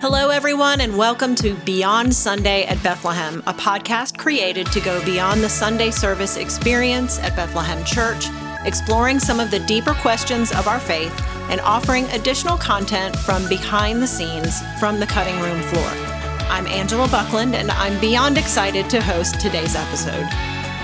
Hello, 0.00 0.30
everyone, 0.30 0.80
and 0.80 0.96
welcome 0.96 1.34
to 1.34 1.54
Beyond 1.56 2.14
Sunday 2.14 2.64
at 2.64 2.82
Bethlehem, 2.82 3.42
a 3.46 3.52
podcast 3.52 4.16
created 4.16 4.66
to 4.72 4.80
go 4.80 5.04
beyond 5.04 5.42
the 5.42 5.48
Sunday 5.50 5.90
service 5.90 6.38
experience 6.38 7.18
at 7.18 7.36
Bethlehem 7.36 7.84
Church, 7.84 8.24
exploring 8.64 9.18
some 9.18 9.38
of 9.38 9.50
the 9.50 9.58
deeper 9.66 9.92
questions 9.92 10.52
of 10.52 10.66
our 10.66 10.80
faith 10.80 11.12
and 11.50 11.60
offering 11.60 12.06
additional 12.12 12.56
content 12.56 13.14
from 13.14 13.46
behind 13.50 14.00
the 14.00 14.06
scenes 14.06 14.62
from 14.78 15.00
the 15.00 15.06
cutting 15.06 15.38
room 15.38 15.60
floor. 15.64 15.90
I'm 16.48 16.66
Angela 16.66 17.06
Buckland, 17.08 17.54
and 17.54 17.70
I'm 17.70 18.00
beyond 18.00 18.38
excited 18.38 18.88
to 18.88 19.02
host 19.02 19.38
today's 19.38 19.76
episode. 19.76 20.26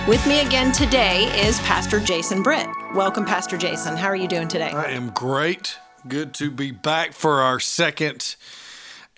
With 0.07 0.27
me 0.27 0.41
again 0.41 0.73
today 0.73 1.25
is 1.41 1.59
Pastor 1.61 2.01
Jason 2.01 2.43
Britt. 2.43 2.69
Welcome, 2.95 3.25
Pastor 3.25 3.57
Jason. 3.57 3.97
How 3.97 4.09
are 4.09 4.15
you 4.15 4.29
doing 4.29 4.47
today? 4.49 4.73
I 4.73 4.91
am 4.91 5.09
great. 5.09 5.79
Good 6.07 6.35
to 6.35 6.51
be 6.51 6.71
back 6.71 7.15
for 7.15 7.41
our 7.41 7.59
second 7.59 8.37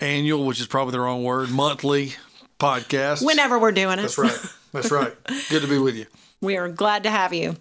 annual, 0.00 0.44
which 0.44 0.60
is 0.60 0.66
probably 0.66 0.92
the 0.92 1.00
wrong 1.00 1.24
word, 1.24 1.50
monthly 1.50 2.14
podcast. 2.58 3.24
Whenever 3.24 3.58
we're 3.58 3.72
doing 3.72 3.98
it. 3.98 4.02
That's 4.02 4.18
right. 4.18 4.38
That's 4.72 4.90
right. 4.90 5.14
Good 5.50 5.62
to 5.62 5.68
be 5.68 5.78
with 5.78 5.96
you. 5.96 6.06
We 6.40 6.56
are 6.56 6.68
glad 6.68 7.02
to 7.04 7.10
have 7.10 7.32
you. 7.32 7.56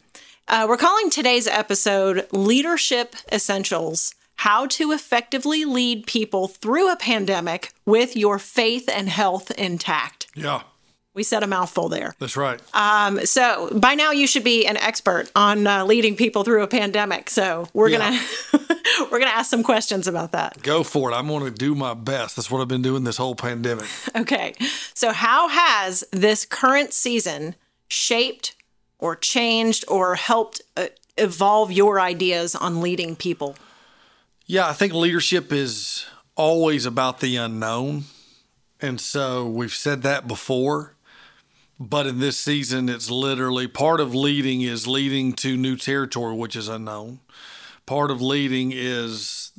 Uh, 0.48 0.66
we're 0.68 0.78
calling 0.78 1.09
today's 1.09 1.48
episode 1.48 2.28
Leadership 2.31 3.16
Essentials 3.31 4.14
How 4.38 4.66
to 4.68 4.92
Effectively 4.92 5.66
Lead 5.66 6.05
People 6.05 6.48
Through 6.48 6.92
a 6.92 6.95
Pandemic 6.95 7.73
with 7.86 8.16
Your 8.16 8.40
Faith 8.40 8.90
and 8.92 9.09
Health 9.09 9.52
Intact. 9.52 10.28
Yeah. 10.36 10.62
We 11.17 11.23
said 11.23 11.41
a 11.41 11.48
mouthful 11.48 11.89
there. 11.89 12.13
That's 12.20 12.38
right. 12.38 12.62
Um, 12.76 13.25
so 13.25 13.71
by 13.77 13.95
now 13.95 14.12
you 14.12 14.27
should 14.27 14.44
be 14.44 14.67
an 14.67 14.77
expert 14.77 15.31
on 15.35 15.66
uh, 15.66 15.84
leading 15.84 16.16
people 16.16 16.44
through 16.44 16.62
a 16.62 16.67
pandemic. 16.67 17.31
So 17.31 17.67
we're 17.73 17.89
Yeah. 17.89 17.98
gonna 18.52 18.66
we're 19.12 19.17
gonna 19.17 19.31
ask 19.31 19.49
some 19.49 19.63
questions 19.63 20.08
about 20.08 20.34
that. 20.34 20.61
Go 20.61 20.84
for 20.84 21.09
it. 21.11 21.16
I'm 21.16 21.27
going 21.27 21.44
to 21.44 21.49
do 21.49 21.73
my 21.73 21.95
best. 21.95 22.35
That's 22.35 22.52
what 22.52 22.61
I've 22.61 22.67
been 22.67 22.84
doing 22.84 23.03
this 23.03 23.17
whole 23.17 23.34
pandemic. 23.34 23.88
Okay. 24.16 24.53
So 24.94 25.11
how 25.11 25.48
has 25.48 26.03
this 26.11 26.45
current 26.45 26.94
season 26.94 27.55
shaped 27.88 28.55
or 28.99 29.16
changed 29.16 29.86
or 29.88 30.14
helped 30.14 30.61
uh, 30.77 30.86
evolve 31.17 31.72
your 31.72 31.99
ideas 31.99 32.53
on 32.53 32.80
leading 32.80 33.16
people? 33.16 33.55
Yeah, 34.45 34.70
I 34.70 34.73
think 34.73 34.94
leadership 34.94 35.52
is 35.52 36.05
always 36.36 36.86
about 36.86 37.22
the 37.22 37.38
unknown. 37.38 38.03
And 38.80 39.02
so 39.02 39.47
we've 39.47 39.73
said 39.73 40.03
that 40.03 40.27
before. 40.27 40.94
But 41.80 42.08
in 42.08 42.20
this 42.20 42.38
season, 42.38 42.89
it's 42.89 43.11
literally 43.11 43.67
part 43.67 44.00
of 44.00 44.16
leading 44.16 44.61
is 44.61 44.88
leading 44.88 45.33
to 45.33 45.56
new 45.56 45.75
territory, 45.75 46.36
which 46.36 46.56
is 46.56 46.67
unknown. 46.67 47.20
Part 47.86 48.09
of 48.09 48.22
leading 48.22 48.72
is 48.73 49.52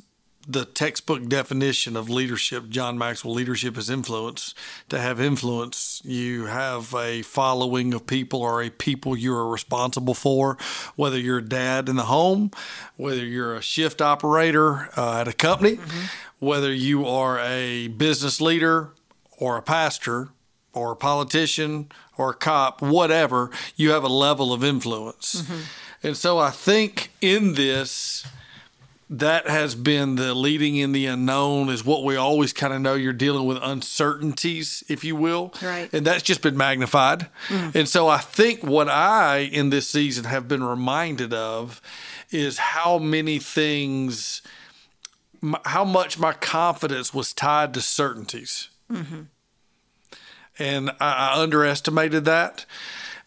the 0.49 0.65
textbook 0.65 1.29
definition 1.29 1.95
of 1.95 2.09
leadership. 2.09 2.69
John 2.69 2.97
Maxwell 2.97 3.33
leadership 3.33 3.77
is 3.77 3.89
influence. 3.89 4.55
To 4.89 4.99
have 4.99 5.21
influence, 5.21 6.01
you 6.03 6.45
have 6.45 6.93
a 6.93 7.21
following 7.21 7.93
of 7.93 8.07
people 8.07 8.41
or 8.41 8.63
a 8.63 8.69
people 8.69 9.15
you 9.15 9.33
are 9.33 9.47
responsible 9.47 10.15
for, 10.15 10.57
whether 10.95 11.19
you're 11.19 11.37
a 11.37 11.43
dad 11.43 11.87
in 11.87 11.97
the 11.97 12.05
home, 12.05 12.51
whether 12.97 13.23
you're 13.23 13.55
a 13.55 13.61
shift 13.61 14.01
operator 14.01 14.89
uh, 14.97 15.21
at 15.21 15.27
a 15.27 15.33
company, 15.33 15.79
whether 16.39 16.73
you 16.73 17.05
are 17.05 17.39
a 17.39 17.87
business 17.87 18.41
leader 18.41 18.91
or 19.37 19.55
a 19.55 19.61
pastor 19.61 20.29
or 20.73 20.91
a 20.91 20.95
politician 20.95 21.91
or 22.17 22.31
a 22.31 22.33
cop, 22.33 22.81
whatever, 22.81 23.49
you 23.75 23.91
have 23.91 24.03
a 24.03 24.09
level 24.09 24.53
of 24.53 24.63
influence. 24.63 25.41
Mm-hmm. 25.41 25.61
And 26.03 26.17
so 26.17 26.37
I 26.37 26.49
think 26.49 27.11
in 27.21 27.55
this, 27.55 28.25
that 29.09 29.47
has 29.47 29.73
been 29.73 30.15
the 30.15 30.33
leading 30.33 30.75
in 30.75 30.91
the 30.91 31.07
unknown 31.07 31.69
is 31.69 31.83
what 31.83 32.03
we 32.03 32.15
always 32.15 32.53
kind 32.53 32.73
of 32.73 32.81
know 32.81 32.93
you're 32.93 33.11
dealing 33.11 33.45
with 33.45 33.57
uncertainties 33.61 34.83
if 34.87 35.03
you 35.03 35.15
will. 35.15 35.53
Right. 35.61 35.91
and 35.91 36.05
that's 36.05 36.21
just 36.21 36.41
been 36.41 36.55
magnified. 36.55 37.27
Mm. 37.47 37.75
And 37.75 37.89
so 37.89 38.07
i 38.07 38.17
think 38.17 38.63
what 38.63 38.87
i 38.87 39.37
in 39.39 39.71
this 39.71 39.87
season 39.87 40.25
have 40.25 40.47
been 40.47 40.63
reminded 40.63 41.33
of 41.33 41.81
is 42.31 42.57
how 42.59 42.99
many 42.99 43.39
things 43.39 44.41
how 45.65 45.85
much 45.85 46.19
my 46.19 46.33
confidence 46.33 47.13
was 47.13 47.33
tied 47.33 47.73
to 47.73 47.81
certainties 47.81 48.69
mm-hmm. 48.91 49.21
And 50.59 50.89
I, 50.99 51.33
I 51.33 51.41
underestimated 51.41 52.25
that. 52.25 52.65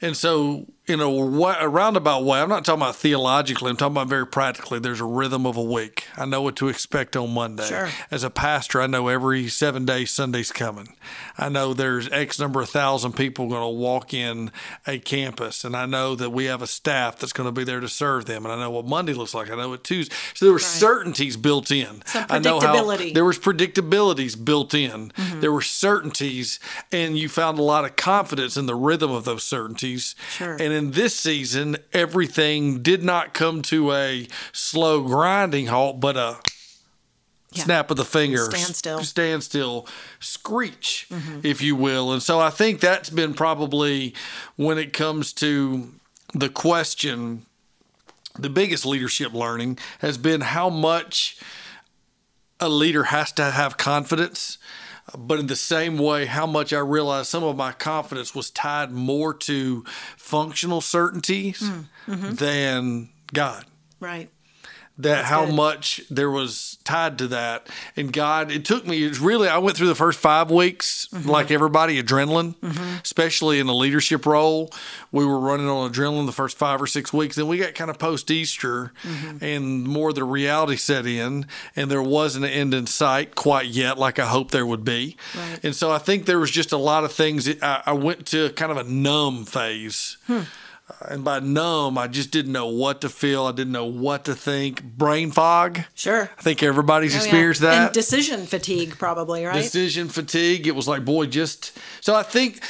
And 0.00 0.16
so, 0.16 0.66
in 0.92 1.00
a, 1.00 1.10
wa- 1.10 1.56
a 1.58 1.68
roundabout 1.68 2.24
way, 2.24 2.40
I'm 2.40 2.48
not 2.48 2.64
talking 2.64 2.82
about 2.82 2.96
theologically. 2.96 3.70
I'm 3.70 3.76
talking 3.76 3.94
about 3.96 4.08
very 4.08 4.26
practically. 4.26 4.78
There's 4.78 5.00
a 5.00 5.04
rhythm 5.04 5.46
of 5.46 5.56
a 5.56 5.62
week. 5.62 6.06
I 6.16 6.24
know 6.26 6.42
what 6.42 6.56
to 6.56 6.68
expect 6.68 7.16
on 7.16 7.32
Monday. 7.32 7.66
Sure. 7.66 7.88
As 8.10 8.22
a 8.22 8.30
pastor, 8.30 8.80
I 8.80 8.86
know 8.86 9.08
every 9.08 9.48
seven 9.48 9.84
days 9.84 10.10
Sunday's 10.10 10.52
coming. 10.52 10.94
I 11.38 11.48
know 11.48 11.74
there's 11.74 12.08
X 12.10 12.38
number 12.38 12.60
of 12.60 12.68
thousand 12.68 13.12
people 13.12 13.48
going 13.48 13.62
to 13.62 13.68
walk 13.68 14.12
in 14.12 14.52
a 14.86 14.98
campus, 14.98 15.64
and 15.64 15.74
I 15.74 15.86
know 15.86 16.14
that 16.14 16.30
we 16.30 16.44
have 16.44 16.62
a 16.62 16.66
staff 16.66 17.18
that's 17.18 17.32
going 17.32 17.48
to 17.48 17.52
be 17.52 17.64
there 17.64 17.80
to 17.80 17.88
serve 17.88 18.26
them. 18.26 18.44
And 18.44 18.52
I 18.52 18.58
know 18.58 18.70
what 18.70 18.86
Monday 18.86 19.14
looks 19.14 19.34
like. 19.34 19.50
I 19.50 19.56
know 19.56 19.70
what 19.70 19.84
Tuesday. 19.84 20.14
So 20.34 20.44
there 20.44 20.52
were 20.52 20.58
certainties 20.58 21.36
built 21.36 21.70
in. 21.70 22.02
Some 22.06 22.26
I 22.28 22.38
know 22.38 22.60
how 22.60 22.96
there 22.96 23.24
was 23.24 23.38
predictabilities 23.38 24.42
built 24.42 24.74
in. 24.74 25.10
Mm-hmm. 25.10 25.40
There 25.40 25.52
were 25.52 25.62
certainties, 25.62 26.60
and 26.90 27.16
you 27.16 27.28
found 27.28 27.58
a 27.58 27.62
lot 27.62 27.84
of 27.84 27.96
confidence 27.96 28.56
in 28.56 28.66
the 28.66 28.74
rhythm 28.74 29.10
of 29.10 29.24
those 29.24 29.42
certainties. 29.42 30.14
Sure. 30.30 30.52
And 30.52 30.72
in 30.72 30.81
this 30.90 31.16
season, 31.16 31.76
everything 31.92 32.82
did 32.82 33.02
not 33.02 33.32
come 33.32 33.62
to 33.62 33.92
a 33.92 34.26
slow 34.52 35.02
grinding 35.02 35.66
halt, 35.68 36.00
but 36.00 36.16
a 36.16 36.38
Yeah. 37.52 37.64
snap 37.64 37.90
of 37.90 37.96
the 37.96 38.04
finger, 38.04 38.46
Standstill. 38.50 38.96
Mm-hmm. 38.96 39.04
standstill, 39.04 39.86
screech, 40.20 41.06
if 41.42 41.60
you 41.62 41.76
will. 41.76 42.12
And 42.12 42.22
so 42.22 42.40
I 42.40 42.50
think 42.50 42.80
that's 42.80 43.10
been 43.10 43.34
probably 43.34 44.14
when 44.56 44.78
it 44.78 44.92
comes 44.92 45.32
to 45.34 45.92
the 46.34 46.48
question, 46.48 47.44
the 48.38 48.48
biggest 48.48 48.86
leadership 48.86 49.34
learning 49.34 49.78
has 49.98 50.16
been 50.16 50.40
how 50.40 50.70
much 50.70 51.36
a 52.58 52.68
leader 52.70 53.04
has 53.04 53.32
to 53.32 53.50
have 53.50 53.76
confidence. 53.76 54.56
But 55.16 55.40
in 55.40 55.46
the 55.48 55.56
same 55.56 55.98
way, 55.98 56.26
how 56.26 56.46
much 56.46 56.72
I 56.72 56.78
realized 56.78 57.28
some 57.28 57.42
of 57.42 57.56
my 57.56 57.72
confidence 57.72 58.34
was 58.34 58.50
tied 58.50 58.92
more 58.92 59.34
to 59.34 59.84
functional 60.16 60.80
certainties 60.80 61.60
mm, 61.60 61.84
mm-hmm. 62.06 62.34
than 62.34 63.10
God 63.32 63.64
Right. 64.02 64.30
That 65.02 65.24
how 65.24 65.46
good. 65.46 65.54
much 65.54 66.02
there 66.10 66.30
was 66.30 66.78
tied 66.84 67.18
to 67.18 67.28
that. 67.28 67.68
And 67.96 68.12
God, 68.12 68.50
it 68.50 68.64
took 68.64 68.86
me, 68.86 69.04
it's 69.04 69.18
really, 69.18 69.48
I 69.48 69.58
went 69.58 69.76
through 69.76 69.88
the 69.88 69.94
first 69.94 70.18
five 70.18 70.50
weeks, 70.50 71.08
mm-hmm. 71.12 71.28
like 71.28 71.50
everybody, 71.50 72.02
adrenaline, 72.02 72.56
mm-hmm. 72.56 72.96
especially 73.02 73.58
in 73.58 73.68
a 73.68 73.74
leadership 73.74 74.26
role. 74.26 74.70
We 75.10 75.24
were 75.24 75.38
running 75.38 75.68
on 75.68 75.92
adrenaline 75.92 76.26
the 76.26 76.32
first 76.32 76.56
five 76.56 76.80
or 76.80 76.86
six 76.86 77.12
weeks. 77.12 77.36
Then 77.36 77.48
we 77.48 77.58
got 77.58 77.74
kind 77.74 77.90
of 77.90 77.98
post 77.98 78.30
Easter 78.30 78.92
mm-hmm. 79.02 79.44
and 79.44 79.84
more 79.84 80.10
of 80.10 80.14
the 80.14 80.24
reality 80.24 80.76
set 80.76 81.06
in, 81.06 81.46
and 81.76 81.90
there 81.90 82.02
wasn't 82.02 82.44
an 82.44 82.50
end 82.50 82.74
in 82.74 82.86
sight 82.86 83.34
quite 83.34 83.66
yet, 83.66 83.98
like 83.98 84.18
I 84.18 84.26
hoped 84.26 84.50
there 84.50 84.66
would 84.66 84.84
be. 84.84 85.16
Right. 85.36 85.60
And 85.62 85.76
so 85.76 85.90
I 85.90 85.98
think 85.98 86.26
there 86.26 86.38
was 86.38 86.50
just 86.50 86.72
a 86.72 86.76
lot 86.76 87.04
of 87.04 87.12
things. 87.12 87.44
that 87.44 87.62
I, 87.62 87.82
I 87.86 87.92
went 87.92 88.26
to 88.28 88.50
kind 88.50 88.72
of 88.72 88.78
a 88.78 88.84
numb 88.84 89.44
phase. 89.44 90.16
Hmm. 90.26 90.42
And 91.08 91.24
by 91.24 91.40
numb, 91.40 91.98
I 91.98 92.06
just 92.08 92.30
didn't 92.30 92.52
know 92.52 92.66
what 92.68 93.00
to 93.02 93.08
feel. 93.08 93.44
I 93.46 93.52
didn't 93.52 93.72
know 93.72 93.86
what 93.86 94.24
to 94.26 94.34
think. 94.34 94.82
Brain 94.82 95.30
fog. 95.30 95.80
Sure. 95.94 96.30
I 96.38 96.42
think 96.42 96.62
everybody's 96.62 97.14
Oh, 97.14 97.18
yeah. 97.18 97.22
experienced 97.24 97.62
And 97.62 97.70
that. 97.72 97.92
decision 97.92 98.46
fatigue, 98.46 98.96
probably, 98.98 99.44
right? 99.44 99.54
Decision 99.62 100.08
fatigue. 100.08 100.66
It 100.66 100.74
was 100.74 100.86
like, 100.88 101.04
boy, 101.04 101.26
just. 101.26 101.76
So 102.00 102.14
I 102.14 102.22
think 102.22 102.60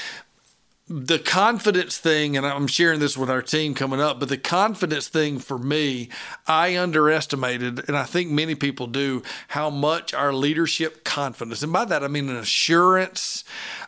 the 0.88 1.19
confidence 1.19 1.97
thing, 1.97 2.37
and 2.37 2.44
I'm 2.44 2.66
sharing 2.66 3.00
this 3.00 3.16
with 3.16 3.31
our 3.31 3.41
team 3.41 3.72
coming 3.75 4.00
up, 4.00 4.21
but 4.21 4.28
the 4.28 4.37
confidence 4.37 5.09
thing 5.09 5.38
for 5.38 5.56
me, 5.56 6.10
I 6.47 6.76
underestimated, 6.76 7.88
and 7.88 7.97
I 7.97 8.03
think 8.04 8.31
many 8.31 8.54
people 8.54 8.87
do, 8.88 9.22
how 9.48 9.71
much 9.71 10.12
our 10.12 10.34
leadership 10.34 11.03
confidence, 11.04 11.62
and 11.62 11.72
by 11.72 11.84
that 11.87 12.03
I 12.04 12.09
mean 12.09 12.28
an 12.28 12.36
assurance 12.36 13.42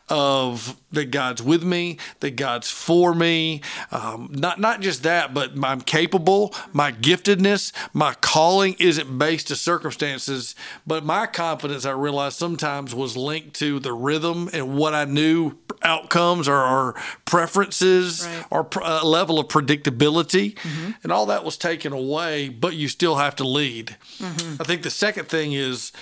of 0.09 0.79
that 0.93 1.11
God's 1.11 1.43
with 1.43 1.63
me, 1.65 1.99
that 2.21 2.37
God's 2.37 2.71
for 2.71 3.15
me. 3.15 3.63
Um, 3.91 4.29
not 4.33 4.61
not 4.61 4.81
just 4.81 5.03
that, 5.05 5.33
but 5.33 5.53
I'm 5.63 5.81
capable. 5.81 6.55
My 6.73 6.93
giftedness, 6.93 7.73
my 7.93 8.15
calling 8.21 8.77
isn't 8.79 9.19
based 9.19 9.49
to 9.49 9.57
circumstances, 9.57 10.55
but 10.87 11.05
my 11.05 11.27
confidence 11.27 11.85
I 11.87 11.93
realized 11.93 12.37
sometimes 12.37 12.95
was 12.95 13.17
linked 13.17 13.55
to 13.61 13.81
the 13.81 13.93
rhythm 13.95 14.51
and 14.53 14.77
what 14.77 14.95
I 14.95 15.05
knew 15.07 15.59
outcomes 15.83 16.49
or, 16.49 16.63
or 16.63 16.95
preferences 17.25 18.27
Right. 18.27 18.45
or 18.51 18.65
pr- 18.65 18.83
uh, 18.83 19.05
level 19.05 19.39
of 19.39 19.49
predictability, 19.49 20.57
and 21.03 21.11
all 21.13 21.27
that 21.27 21.45
was 21.45 21.57
taken 21.57 21.93
away. 21.93 22.49
But 22.49 22.75
you 22.75 22.89
still 22.89 23.17
have 23.17 23.37
to 23.37 23.45
lead. 23.45 23.97
I 24.21 24.65
think 24.65 24.83
the 24.83 24.91
second 24.91 25.29
thing 25.29 25.53
is 25.53 25.93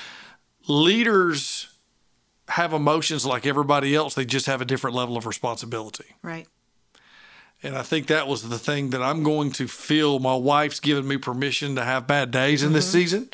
leaders 0.68 1.68
have 2.48 2.72
emotions 2.72 3.24
like 3.24 3.46
everybody 3.46 3.94
else. 3.94 4.14
They 4.14 4.24
just 4.24 4.46
have 4.46 4.60
a 4.60 4.64
different 4.64 4.96
level 4.96 5.16
of 5.16 5.26
responsibility. 5.26 6.06
Right. 6.22 6.46
And 7.62 7.76
I 7.76 7.82
think 7.82 8.08
that 8.08 8.26
was 8.26 8.48
the 8.48 8.58
thing 8.58 8.90
that 8.90 9.02
I'm 9.02 9.22
going 9.22 9.52
to 9.52 9.68
feel. 9.68 10.18
My 10.18 10.34
wife's 10.34 10.80
given 10.80 11.06
me 11.06 11.16
permission 11.16 11.76
to 11.76 11.84
have 11.84 12.06
bad 12.06 12.30
days 12.32 12.62
in 12.62 12.72
this 12.72 12.90
season. 12.90 13.30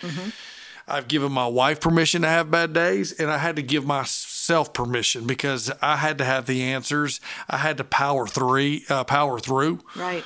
I've 0.87 1.09
given 1.09 1.33
my 1.33 1.47
wife 1.47 1.81
permission 1.81 2.23
to 2.23 2.29
have 2.29 2.51
bad 2.51 2.73
days, 2.73 3.13
and 3.13 3.31
I 3.31 3.39
had 3.39 3.57
to 3.57 3.63
give 3.63 3.87
myself 3.87 4.73
permission 4.73 5.27
because 5.27 5.71
I 5.83 5.97
had 5.97 6.19
to 6.19 6.25
have 6.25 6.47
the 6.47 6.63
answers. 6.63 7.21
I 7.49 7.59
had 7.59 7.77
to 7.79 7.85
power 7.85 8.27
three, 8.27 8.85
uh, 8.89 9.05
power 9.05 9.39
through. 9.39 9.81
Right. 9.97 10.25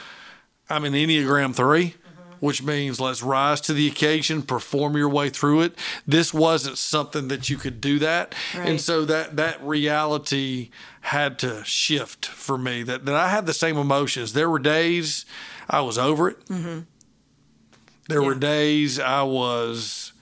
I'm 0.68 0.84
an 0.84 0.94
Enneagram 0.94 1.54
3 1.54 1.94
which 2.42 2.60
means 2.60 2.98
let's 3.00 3.22
rise 3.22 3.60
to 3.60 3.72
the 3.72 3.86
occasion, 3.86 4.42
perform 4.42 4.96
your 4.96 5.08
way 5.08 5.28
through 5.30 5.60
it. 5.60 5.78
This 6.08 6.34
wasn't 6.34 6.76
something 6.76 7.28
that 7.28 7.48
you 7.48 7.56
could 7.56 7.80
do 7.80 8.00
that, 8.00 8.34
Right. 8.52 8.68
and 8.68 8.80
so 8.80 9.04
that 9.04 9.36
that 9.36 9.62
reality 9.62 10.70
had 11.02 11.38
to 11.38 11.62
shift 11.64 12.26
for 12.26 12.58
me. 12.58 12.82
That 12.82 13.04
that 13.06 13.14
I 13.14 13.28
had 13.28 13.46
the 13.46 13.54
same 13.54 13.76
emotions. 13.76 14.32
There 14.32 14.50
were 14.50 14.58
days 14.58 15.24
I 15.70 15.82
was 15.82 15.96
over 15.98 16.30
it. 16.30 16.44
Mm-hmm. 16.46 16.80
There 18.08 18.22
were 18.22 18.34
days 18.34 18.98
I 18.98 19.22
was 19.22 20.12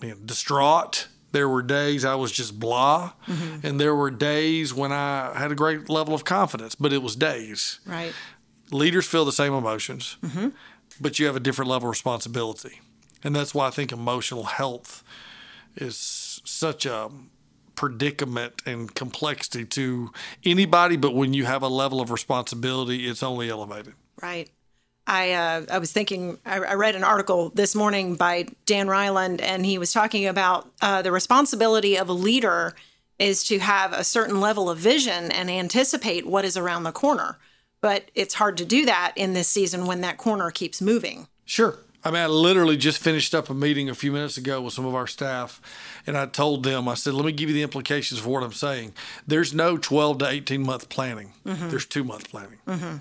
you 0.00 0.10
know, 0.10 0.14
distraught. 0.24 1.08
There 1.32 1.48
were 1.48 1.62
days 1.62 2.04
I 2.04 2.14
was 2.14 2.30
just 2.30 2.60
blah, 2.60 3.14
mm-hmm. 3.26 3.66
and 3.66 3.80
there 3.80 3.96
were 3.96 4.12
days 4.12 4.72
when 4.72 4.92
I 4.92 5.32
had 5.36 5.50
a 5.50 5.56
great 5.56 5.90
level 5.90 6.14
of 6.14 6.24
confidence, 6.24 6.76
but 6.76 6.92
it 6.92 7.02
was 7.02 7.16
days 7.16 7.80
Right. 7.84 8.12
leaders 8.70 9.06
feel 9.08 9.24
the 9.24 9.32
same 9.32 9.52
emotions, 9.52 10.16
mm-hmm. 10.22 10.50
But 11.00 11.18
you 11.18 11.26
have 11.26 11.36
a 11.36 11.40
different 11.40 11.70
level 11.70 11.88
of 11.88 11.90
responsibility. 11.90 12.80
And 13.22 13.34
that's 13.34 13.54
why 13.54 13.66
I 13.66 13.70
think 13.70 13.90
emotional 13.90 14.44
health 14.44 15.02
is 15.76 16.40
such 16.44 16.86
a 16.86 17.10
predicament 17.74 18.62
and 18.66 18.94
complexity 18.94 19.64
to 19.64 20.12
anybody. 20.44 20.96
But 20.96 21.14
when 21.14 21.32
you 21.32 21.44
have 21.46 21.62
a 21.62 21.68
level 21.68 22.00
of 22.00 22.10
responsibility, 22.10 23.06
it's 23.06 23.22
only 23.22 23.50
elevated. 23.50 23.94
Right. 24.22 24.50
I 25.06 25.32
uh, 25.32 25.66
I 25.70 25.78
was 25.78 25.92
thinking 25.92 26.38
I, 26.46 26.56
I 26.60 26.74
read 26.74 26.96
an 26.96 27.04
article 27.04 27.50
this 27.50 27.74
morning 27.74 28.14
by 28.16 28.46
Dan 28.64 28.86
Reiland, 28.86 29.42
and 29.42 29.66
he 29.66 29.76
was 29.76 29.92
talking 29.92 30.26
about 30.26 30.70
uh, 30.80 31.02
the 31.02 31.12
responsibility 31.12 31.98
of 31.98 32.08
a 32.08 32.14
leader 32.14 32.74
is 33.18 33.44
to 33.44 33.58
have 33.58 33.92
a 33.92 34.02
certain 34.02 34.40
level 34.40 34.70
of 34.70 34.78
vision 34.78 35.30
and 35.30 35.50
anticipate 35.50 36.26
what 36.26 36.44
is 36.44 36.56
around 36.56 36.84
the 36.84 36.92
corner. 36.92 37.38
But 37.84 38.10
it's 38.14 38.32
hard 38.32 38.56
to 38.56 38.64
do 38.64 38.86
that 38.86 39.12
in 39.14 39.34
this 39.34 39.46
season 39.46 39.84
when 39.84 40.00
that 40.00 40.16
corner 40.16 40.50
keeps 40.50 40.80
moving. 40.80 41.28
Sure. 41.44 41.76
I 42.02 42.10
mean, 42.10 42.22
I 42.22 42.28
literally 42.28 42.78
just 42.78 42.96
finished 42.96 43.34
up 43.34 43.50
a 43.50 43.54
meeting 43.54 43.90
a 43.90 43.94
few 43.94 44.10
minutes 44.10 44.38
ago 44.38 44.62
with 44.62 44.72
some 44.72 44.86
of 44.86 44.94
our 44.94 45.06
staff, 45.06 45.60
and 46.06 46.16
I 46.16 46.24
told 46.24 46.62
them, 46.62 46.88
I 46.88 46.94
said, 46.94 47.12
let 47.12 47.26
me 47.26 47.32
give 47.32 47.50
you 47.50 47.54
the 47.54 47.62
implications 47.62 48.20
for 48.20 48.30
what 48.30 48.42
I'm 48.42 48.54
saying. 48.54 48.94
There's 49.26 49.52
no 49.52 49.76
12 49.76 50.16
to 50.20 50.26
18 50.26 50.62
month 50.62 50.88
planning, 50.88 51.34
mm-hmm. 51.44 51.68
there's 51.68 51.84
two 51.84 52.04
month 52.04 52.30
planning 52.30 52.58
mm-hmm. 52.66 52.96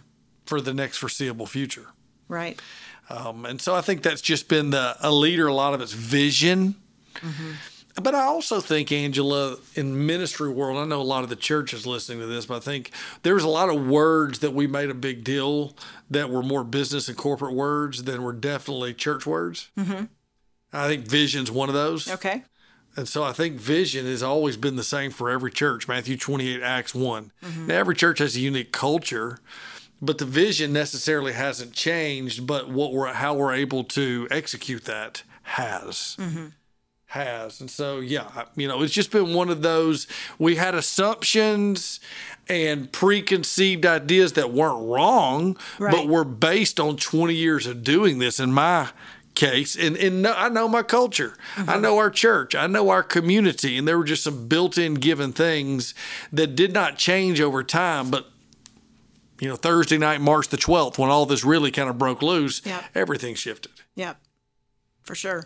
for 0.46 0.60
the 0.60 0.74
next 0.74 0.98
foreseeable 0.98 1.46
future. 1.46 1.88
Right. 2.28 2.62
Um, 3.10 3.46
and 3.46 3.62
so 3.62 3.74
I 3.74 3.80
think 3.80 4.02
that's 4.02 4.22
just 4.22 4.50
been 4.50 4.72
the 4.72 4.98
a 5.00 5.14
leader, 5.14 5.48
a 5.48 5.54
lot 5.54 5.74
of 5.74 5.80
it's 5.80 5.94
vision. 5.94 6.76
Mm-hmm. 7.16 7.52
But 8.02 8.16
I 8.16 8.24
also 8.24 8.60
think, 8.60 8.92
Angela, 8.92 9.58
in 9.76 10.08
ministry 10.08 10.50
world, 10.50 10.78
I 10.78 10.86
know 10.86 11.02
a 11.02 11.04
lot 11.04 11.24
of 11.24 11.30
the 11.30 11.36
churches 11.36 11.86
listening 11.86 12.20
to 12.20 12.26
this, 12.26 12.48
but 12.48 12.56
I 12.58 12.60
think 12.60 12.92
there 13.22 13.36
was 13.36 13.44
a 13.44 13.50
lot 13.50 13.70
of 13.70 13.86
words 13.86 14.40
that 14.40 14.52
we 14.52 14.66
made 14.66 14.90
a 14.90 14.96
big 14.96 15.24
deal 15.24 15.76
that 16.10 16.32
were 16.32 16.42
more 16.42 16.64
business 16.64 17.08
and 17.08 17.16
corporate 17.16 17.54
words 17.54 18.04
than 18.04 18.24
were 18.24 18.34
definitely 18.34 18.96
church 18.96 19.28
words. 19.28 19.70
Mm-hmm. 19.78 20.06
I 20.74 20.88
think 20.88 21.08
vision's 21.08 21.52
one 21.52 21.70
of 21.70 21.76
those. 21.76 22.10
Okay. 22.10 22.44
And 22.96 23.08
so 23.08 23.24
I 23.24 23.32
think 23.32 23.58
vision 23.58 24.06
has 24.06 24.24
always 24.24 24.58
been 24.58 24.76
the 24.76 24.84
same 24.84 25.12
for 25.12 25.30
every 25.30 25.52
church. 25.52 25.88
Matthew 25.88 26.18
28, 26.18 26.62
Acts 26.62 26.94
one 26.96 27.32
Now, 27.42 27.76
every 27.76 27.96
church 27.96 28.20
has 28.20 28.36
a 28.36 28.40
unique 28.40 28.72
culture, 28.72 29.40
but 30.02 30.18
the 30.18 30.26
vision 30.26 30.74
necessarily 30.74 31.34
hasn't 31.34 31.74
changed. 31.74 32.46
But 32.46 32.70
what 32.70 32.92
we're, 32.92 33.14
how 33.14 33.36
we're 33.36 33.54
able 33.54 33.84
to 33.86 34.28
execute 34.32 34.86
that 34.86 35.24
has. 35.44 36.18
Has. 37.14 37.62
And 37.62 37.70
so, 37.70 38.00
yeah, 38.00 38.46
you 38.56 38.68
know, 38.68 38.82
it's 38.82 38.92
just 38.92 39.12
been 39.12 39.36
one 39.36 39.50
of 39.50 39.62
those. 39.62 40.08
We 40.40 40.56
had 40.56 40.74
assumptions 40.74 42.00
and 42.50 42.92
preconceived 42.92 43.86
ideas 43.86 44.34
that 44.34 44.52
weren't 44.52 44.88
wrong, 44.88 45.56
but 45.78 46.08
were 46.08 46.24
based 46.24 46.80
on 46.80 46.98
20 46.98 47.36
years 47.36 47.68
of 47.68 47.84
doing 47.84 48.18
this 48.18 48.40
in 48.40 48.52
my 48.52 48.90
case. 49.36 49.76
And, 49.76 49.96
and 49.96 50.24
no, 50.24 50.34
I 50.34 50.50
know 50.50 50.68
my 50.68 50.82
culture, 50.82 51.36
I 51.56 51.62
mm-hmm. 51.62 51.82
know 51.82 52.00
our 52.00 52.10
church, 52.10 52.56
I 52.56 52.66
know 52.66 52.90
our 52.90 53.04
community. 53.04 53.78
And 53.78 53.88
there 53.88 54.00
were 54.00 54.04
just 54.04 54.24
some 54.24 54.48
built 54.48 54.80
in 54.80 54.96
given 54.96 55.34
things 55.34 55.94
that 56.32 56.56
did 56.56 56.74
not 56.74 56.98
change 56.98 57.40
over 57.40 57.64
time. 57.64 58.10
But, 58.10 58.26
you 59.40 59.48
know, 59.48 59.56
Thursday 59.56 60.00
night, 60.00 60.20
March 60.20 60.48
the 60.48 60.58
12th, 60.58 60.98
when 60.98 61.12
all 61.12 61.28
this 61.28 61.44
really 61.44 61.70
kind 61.70 61.92
of 61.92 62.00
broke 62.00 62.24
loose, 62.24 62.64
Yeah. 62.66 62.84
everything 62.96 63.36
shifted. 63.36 63.72
Yep, 63.96 64.20
for 65.04 65.14
sure. 65.14 65.46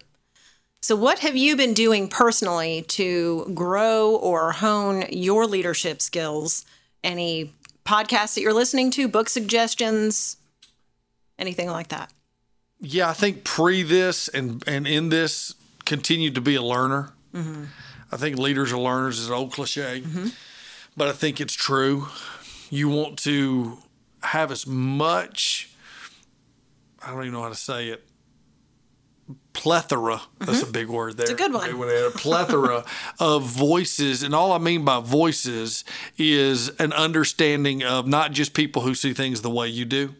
So, 0.81 0.95
what 0.95 1.19
have 1.19 1.35
you 1.35 1.55
been 1.55 1.73
doing 1.73 2.07
personally 2.07 2.83
to 2.89 3.51
grow 3.53 4.15
or 4.15 4.51
hone 4.51 5.05
your 5.09 5.45
leadership 5.45 6.01
skills? 6.01 6.65
Any 7.03 7.53
podcasts 7.85 8.35
that 8.35 8.41
you're 8.41 8.53
listening 8.53 8.91
to, 8.91 9.07
book 9.07 9.29
suggestions, 9.29 10.37
anything 11.39 11.69
like 11.69 11.87
that? 11.89 12.11
Yeah, 12.79 13.09
I 13.09 13.13
think 13.13 13.43
pre 13.43 13.83
this 13.83 14.27
and 14.27 14.63
and 14.67 14.85
in 14.85 15.09
this, 15.09 15.55
continue 15.85 16.31
to 16.31 16.41
be 16.41 16.55
a 16.55 16.61
learner. 16.61 17.13
Mm-hmm. 17.33 17.65
I 18.11 18.17
think 18.17 18.37
leaders 18.37 18.71
are 18.71 18.79
learners 18.79 19.19
is 19.19 19.27
an 19.27 19.33
old 19.33 19.51
cliche, 19.51 20.01
mm-hmm. 20.01 20.27
but 20.95 21.07
I 21.07 21.11
think 21.11 21.41
it's 21.41 21.53
true. 21.53 22.07
You 22.69 22.89
want 22.89 23.17
to 23.19 23.79
have 24.21 24.51
as 24.51 24.67
much. 24.67 25.71
I 27.03 27.11
don't 27.11 27.21
even 27.21 27.33
know 27.33 27.41
how 27.41 27.49
to 27.49 27.55
say 27.55 27.89
it. 27.89 28.06
Plethora. 29.57 30.21
That's 30.37 30.61
a 30.61 30.67
big 30.67 30.87
word 30.87 31.17
there. 31.17 31.23
It's 31.23 31.31
a 31.31 31.35
good 31.35 31.51
one. 31.51 31.63
Okay, 31.63 31.73
when 31.73 31.89
a 31.89 32.11
plethora 32.11 32.85
of 33.19 33.43
voices, 33.43 34.21
and 34.21 34.35
all 34.35 34.51
I 34.51 34.59
mean 34.59 34.85
by 34.85 34.99
voices 34.99 35.83
is 36.15 36.69
an 36.79 36.93
understanding 36.93 37.83
of 37.83 38.07
not 38.07 38.31
just 38.33 38.53
people 38.53 38.83
who 38.83 38.93
see 38.93 39.13
things 39.13 39.41
the 39.41 39.49
way 39.49 39.67
you 39.67 39.83
do. 39.83 40.13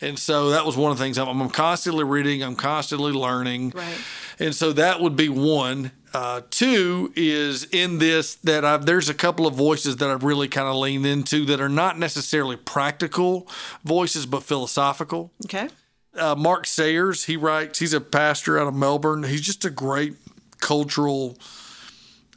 And 0.00 0.18
so 0.18 0.50
that 0.50 0.64
was 0.64 0.76
one 0.76 0.92
of 0.92 0.98
the 0.98 1.04
things 1.04 1.18
I'm, 1.18 1.40
I'm 1.40 1.50
constantly 1.50 2.04
reading, 2.04 2.42
I'm 2.42 2.54
constantly 2.54 3.12
learning. 3.12 3.70
Right. 3.70 3.98
And 4.38 4.54
so 4.54 4.72
that 4.74 5.00
would 5.00 5.16
be 5.16 5.28
one. 5.28 5.90
Uh, 6.14 6.42
two 6.50 7.12
is 7.16 7.64
in 7.72 7.98
this 7.98 8.36
that 8.36 8.64
I've, 8.64 8.86
there's 8.86 9.08
a 9.08 9.14
couple 9.14 9.46
of 9.46 9.54
voices 9.54 9.96
that 9.96 10.08
I've 10.08 10.22
really 10.22 10.48
kind 10.48 10.68
of 10.68 10.76
leaned 10.76 11.04
into 11.04 11.44
that 11.46 11.60
are 11.60 11.68
not 11.68 11.98
necessarily 11.98 12.56
practical 12.56 13.48
voices, 13.84 14.24
but 14.24 14.42
philosophical. 14.42 15.32
Okay. 15.46 15.68
Uh, 16.16 16.34
Mark 16.34 16.66
Sayers, 16.66 17.24
he 17.24 17.36
writes, 17.36 17.78
he's 17.78 17.92
a 17.92 18.00
pastor 18.00 18.58
out 18.58 18.66
of 18.66 18.74
Melbourne. 18.74 19.24
He's 19.24 19.42
just 19.42 19.64
a 19.64 19.70
great 19.70 20.14
cultural 20.60 21.36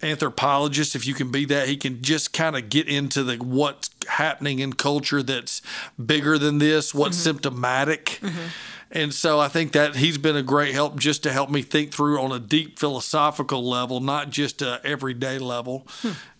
anthropologist. 0.02 0.96
If 0.96 1.06
you 1.06 1.14
can 1.14 1.32
be 1.32 1.46
that 1.46 1.68
he 1.68 1.76
can 1.78 2.02
just 2.02 2.32
kind 2.34 2.56
of 2.56 2.70
get 2.70 2.88
into 2.88 3.24
the 3.24 3.36
what's 3.38 3.90
happening 4.08 4.60
in 4.60 4.74
culture 4.74 5.22
that's 5.22 5.62
bigger 6.04 6.38
than 6.38 6.58
this 6.58 6.94
what's 6.96 7.18
symptomatic 7.18 8.20
and 8.92 9.14
so 9.14 9.40
i 9.40 9.48
think 9.48 9.72
that 9.72 9.96
he's 9.96 10.18
been 10.18 10.36
a 10.36 10.44
great 10.44 10.74
help 10.74 10.98
just 10.98 11.24
to 11.24 11.32
help 11.32 11.50
me 11.50 11.62
think 11.62 11.92
through 11.92 12.20
on 12.20 12.32
a 12.32 12.40
deep 12.40 12.80
philosophical 12.80 13.68
level 13.68 14.00
not 14.00 14.30
just 14.30 14.62
a 14.62 14.80
everyday 14.84 15.38
level. 15.40 15.86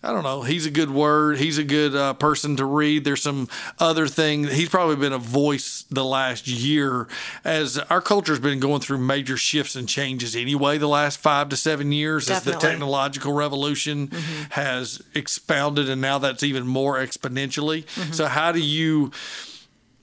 I 0.02 0.12
don't 0.12 0.22
know. 0.22 0.42
He's 0.42 0.64
a 0.64 0.70
good 0.70 0.90
word. 0.90 1.36
He's 1.36 1.58
a 1.58 1.64
good 1.64 1.94
uh, 1.94 2.14
person 2.14 2.56
to 2.56 2.64
read. 2.64 3.04
There's 3.04 3.20
some 3.22 3.48
other 3.78 4.06
thing. 4.06 4.44
He's 4.44 4.70
probably 4.70 4.96
been 4.96 5.12
a 5.12 5.18
voice 5.18 5.84
the 5.90 6.04
last 6.04 6.48
year 6.48 7.06
as 7.44 7.78
our 7.78 8.00
culture's 8.00 8.38
been 8.38 8.60
going 8.60 8.80
through 8.80 8.96
major 8.98 9.36
shifts 9.36 9.76
and 9.76 9.86
changes 9.86 10.34
anyway 10.34 10.78
the 10.78 10.88
last 10.88 11.18
five 11.18 11.50
to 11.50 11.56
seven 11.56 11.92
years 11.92 12.30
as 12.30 12.42
the 12.44 12.52
technological 12.60 13.32
revolution 13.34 14.10
has 14.50 15.02
expounded 15.14 15.90
and 15.90 16.00
now 16.00 16.16
that's 16.18 16.42
even 16.42 16.66
more 16.66 16.96
exponentially. 16.96 17.84
So 18.14 18.26
how 18.26 18.52
do 18.52 18.60
you 18.60 19.12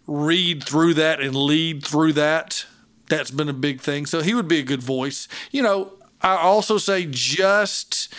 read 0.07 0.63
through 0.63 0.95
that 0.95 1.19
and 1.19 1.35
lead 1.35 1.85
through 1.85 2.13
that 2.13 2.65
that's 3.09 3.31
been 3.31 3.49
a 3.49 3.53
big 3.53 3.81
thing. 3.81 4.05
So 4.05 4.21
he 4.21 4.33
would 4.33 4.47
be 4.47 4.59
a 4.59 4.63
good 4.63 4.81
voice. 4.81 5.27
You 5.51 5.61
know 5.61 5.93
i 6.21 6.35
also 6.35 6.77
say 6.77 7.07
just 7.09 8.13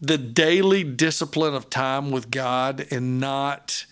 the 0.00 0.18
daily 0.18 0.84
discipline 0.84 1.54
of 1.54 1.70
time 1.70 2.10
with 2.10 2.30
god 2.30 2.86
and 2.90 3.18
not 3.18 3.86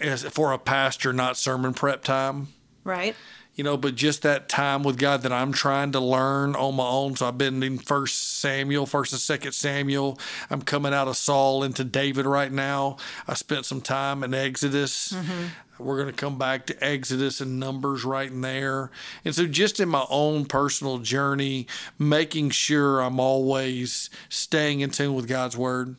as 0.00 0.22
for 0.24 0.52
a 0.52 0.58
pastor 0.58 1.12
not 1.12 1.36
sermon 1.36 1.72
prep 1.72 2.02
time. 2.04 2.48
Right. 2.84 3.16
You 3.56 3.64
know, 3.64 3.76
but 3.78 3.94
just 3.94 4.22
that 4.22 4.48
time 4.50 4.82
with 4.82 4.98
God 4.98 5.22
that 5.22 5.32
I'm 5.32 5.50
trying 5.50 5.92
to 5.92 6.00
learn 6.00 6.54
on 6.54 6.76
my 6.76 6.86
own. 6.86 7.16
So 7.16 7.26
I've 7.26 7.38
been 7.38 7.62
in 7.62 7.78
First 7.78 8.38
Samuel, 8.38 8.84
First 8.84 9.12
and 9.12 9.20
Second 9.20 9.52
Samuel. 9.52 10.18
I'm 10.50 10.60
coming 10.60 10.92
out 10.92 11.08
of 11.08 11.16
Saul 11.16 11.64
into 11.64 11.82
David 11.82 12.26
right 12.26 12.52
now. 12.52 12.98
I 13.26 13.32
spent 13.34 13.64
some 13.64 13.80
time 13.80 14.22
in 14.22 14.34
Exodus. 14.34 15.12
Mm-hmm. 15.12 15.46
We're 15.78 15.96
going 15.96 16.08
to 16.08 16.14
come 16.14 16.38
back 16.38 16.66
to 16.66 16.84
Exodus 16.84 17.40
and 17.40 17.58
Numbers 17.58 18.04
right 18.04 18.30
in 18.30 18.40
there. 18.40 18.90
And 19.24 19.34
so, 19.34 19.46
just 19.46 19.78
in 19.78 19.88
my 19.88 20.06
own 20.08 20.46
personal 20.46 20.98
journey, 20.98 21.66
making 21.98 22.50
sure 22.50 23.00
I'm 23.00 23.20
always 23.20 24.08
staying 24.30 24.80
in 24.80 24.90
tune 24.90 25.14
with 25.14 25.28
God's 25.28 25.56
Word. 25.56 25.96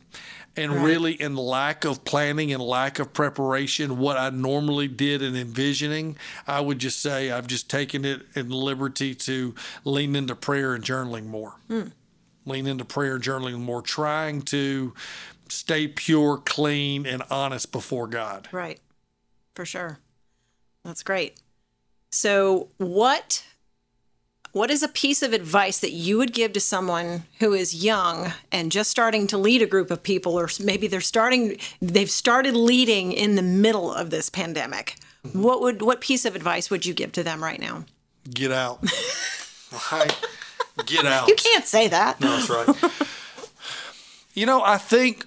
And 0.58 0.72
Right. 0.72 0.84
really, 0.84 1.12
in 1.12 1.36
lack 1.36 1.84
of 1.84 2.04
planning 2.04 2.52
and 2.52 2.62
lack 2.62 2.98
of 2.98 3.12
preparation, 3.12 3.98
what 3.98 4.16
I 4.16 4.30
normally 4.30 4.88
did 4.88 5.22
in 5.22 5.36
envisioning, 5.36 6.16
I 6.46 6.60
would 6.60 6.78
just 6.78 7.00
say 7.00 7.30
I've 7.30 7.46
just 7.46 7.70
taken 7.70 8.04
it 8.04 8.26
in 8.34 8.50
liberty 8.50 9.14
to 9.14 9.54
lean 9.84 10.16
into 10.16 10.34
prayer 10.34 10.74
and 10.74 10.82
journaling 10.84 11.26
more. 11.26 11.54
Hmm. 11.68 11.88
Lean 12.44 12.66
into 12.66 12.84
prayer 12.84 13.14
and 13.16 13.24
journaling 13.24 13.60
more, 13.60 13.82
trying 13.82 14.42
to 14.42 14.94
stay 15.48 15.86
pure, 15.86 16.38
clean, 16.38 17.06
and 17.06 17.22
honest 17.30 17.72
before 17.72 18.06
God. 18.06 18.48
Right. 18.52 18.80
For 19.54 19.64
sure. 19.64 19.98
That's 20.84 21.02
great. 21.02 21.38
So, 22.10 22.68
what 22.78 23.44
what 24.58 24.72
is 24.72 24.82
a 24.82 24.88
piece 24.88 25.22
of 25.22 25.32
advice 25.32 25.78
that 25.78 25.92
you 25.92 26.18
would 26.18 26.32
give 26.32 26.52
to 26.52 26.58
someone 26.58 27.22
who 27.38 27.52
is 27.52 27.84
young 27.84 28.32
and 28.50 28.72
just 28.72 28.90
starting 28.90 29.28
to 29.28 29.38
lead 29.38 29.62
a 29.62 29.66
group 29.66 29.88
of 29.88 30.02
people 30.02 30.36
or 30.36 30.48
maybe 30.60 30.88
they're 30.88 31.00
starting 31.00 31.56
they've 31.80 32.10
started 32.10 32.56
leading 32.56 33.12
in 33.12 33.36
the 33.36 33.42
middle 33.42 33.94
of 33.94 34.10
this 34.10 34.28
pandemic? 34.28 34.96
What 35.32 35.60
would 35.60 35.80
what 35.80 36.00
piece 36.00 36.24
of 36.24 36.34
advice 36.34 36.70
would 36.70 36.84
you 36.84 36.92
give 36.92 37.12
to 37.12 37.22
them 37.22 37.42
right 37.42 37.60
now? 37.60 37.84
Get 38.28 38.52
out. 38.52 38.84
Right? 39.92 40.18
Get 40.86 41.04
out. 41.04 41.28
You 41.28 41.34
can't 41.34 41.66
say 41.66 41.88
that. 41.88 42.18
That's 42.20 42.48
right. 42.48 42.74
you 44.32 44.46
know, 44.46 44.62
I 44.64 44.78
think 44.78 45.26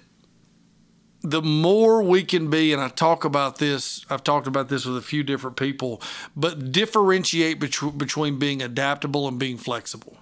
the 1.22 1.42
more 1.42 2.02
we 2.02 2.24
can 2.24 2.50
be, 2.50 2.72
and 2.72 2.82
I 2.82 2.88
talk 2.88 3.24
about 3.24 3.58
this, 3.58 4.04
I've 4.10 4.24
talked 4.24 4.46
about 4.46 4.68
this 4.68 4.84
with 4.84 4.96
a 4.96 5.02
few 5.02 5.22
different 5.22 5.56
people, 5.56 6.02
but 6.36 6.72
differentiate 6.72 7.60
between 7.60 7.96
between 7.98 8.38
being 8.38 8.60
adaptable 8.62 9.28
and 9.28 9.38
being 9.38 9.56
flexible. 9.56 10.16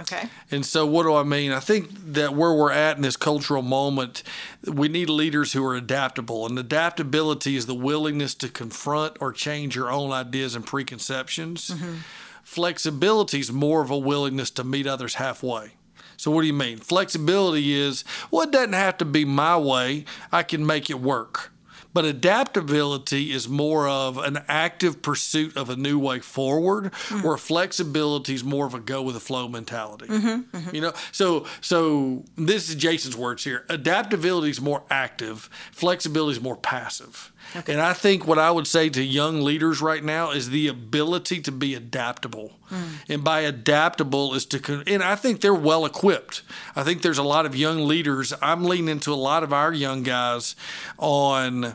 Okay. 0.00 0.28
And 0.50 0.66
so, 0.66 0.84
what 0.84 1.04
do 1.04 1.14
I 1.14 1.22
mean? 1.22 1.52
I 1.52 1.60
think 1.60 1.88
that 2.12 2.34
where 2.34 2.52
we're 2.52 2.72
at 2.72 2.96
in 2.96 3.02
this 3.02 3.16
cultural 3.16 3.62
moment, 3.62 4.22
we 4.66 4.88
need 4.88 5.08
leaders 5.08 5.52
who 5.52 5.64
are 5.64 5.76
adaptable. 5.76 6.44
And 6.46 6.58
adaptability 6.58 7.56
is 7.56 7.66
the 7.66 7.74
willingness 7.74 8.34
to 8.36 8.48
confront 8.48 9.16
or 9.20 9.32
change 9.32 9.76
your 9.76 9.90
own 9.90 10.10
ideas 10.10 10.54
and 10.54 10.66
preconceptions. 10.66 11.70
Mm-hmm. 11.70 11.96
Flexibility 12.42 13.38
is 13.40 13.52
more 13.52 13.82
of 13.82 13.90
a 13.90 13.98
willingness 13.98 14.50
to 14.52 14.64
meet 14.64 14.86
others 14.86 15.14
halfway. 15.14 15.72
So, 16.22 16.30
what 16.30 16.42
do 16.42 16.46
you 16.46 16.52
mean? 16.52 16.78
Flexibility 16.78 17.74
is, 17.74 18.04
well, 18.30 18.42
it 18.42 18.52
doesn't 18.52 18.74
have 18.74 18.96
to 18.98 19.04
be 19.04 19.24
my 19.24 19.56
way, 19.56 20.04
I 20.30 20.44
can 20.44 20.64
make 20.64 20.88
it 20.88 21.00
work. 21.00 21.50
But 21.92 22.04
adaptability 22.04 23.32
is 23.32 23.48
more 23.48 23.88
of 23.88 24.18
an 24.18 24.38
active 24.46 25.02
pursuit 25.02 25.56
of 25.56 25.68
a 25.68 25.74
new 25.74 25.98
way 25.98 26.20
forward, 26.20 26.92
mm-hmm. 26.92 27.26
where 27.26 27.36
flexibility 27.36 28.34
is 28.34 28.44
more 28.44 28.66
of 28.66 28.72
a 28.72 28.78
go 28.78 29.02
with 29.02 29.16
the 29.16 29.20
flow 29.20 29.48
mentality. 29.48 30.06
Mm-hmm, 30.06 30.56
mm-hmm. 30.56 30.74
You 30.74 30.80
know, 30.80 30.92
so 31.10 31.44
so 31.60 32.22
this 32.36 32.68
is 32.68 32.76
Jason's 32.76 33.16
words 33.16 33.42
here. 33.42 33.64
Adaptability 33.68 34.50
is 34.50 34.60
more 34.60 34.84
active, 34.90 35.50
flexibility 35.72 36.36
is 36.36 36.42
more 36.42 36.56
passive. 36.56 37.32
And 37.66 37.80
I 37.80 37.92
think 37.92 38.26
what 38.26 38.38
I 38.38 38.50
would 38.50 38.66
say 38.66 38.88
to 38.88 39.02
young 39.02 39.42
leaders 39.42 39.80
right 39.80 40.02
now 40.02 40.30
is 40.30 40.50
the 40.50 40.68
ability 40.68 41.40
to 41.42 41.52
be 41.52 41.74
adaptable. 41.74 42.52
Hmm. 42.66 42.84
And 43.08 43.24
by 43.24 43.40
adaptable 43.40 44.34
is 44.34 44.46
to, 44.46 44.58
con- 44.58 44.84
and 44.86 45.02
I 45.02 45.16
think 45.16 45.40
they're 45.40 45.54
well 45.54 45.84
equipped. 45.84 46.42
I 46.74 46.82
think 46.82 47.02
there's 47.02 47.18
a 47.18 47.22
lot 47.22 47.44
of 47.46 47.54
young 47.54 47.86
leaders. 47.86 48.32
I'm 48.40 48.64
leaning 48.64 48.88
into 48.88 49.12
a 49.12 49.16
lot 49.16 49.42
of 49.42 49.52
our 49.52 49.72
young 49.72 50.02
guys 50.02 50.56
on 50.98 51.74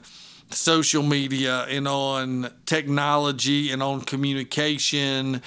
social 0.50 1.04
media 1.04 1.64
and 1.66 1.88
on 1.88 2.52
technology 2.66 3.72
and 3.72 3.84
on 3.84 4.02
communication 4.02 5.42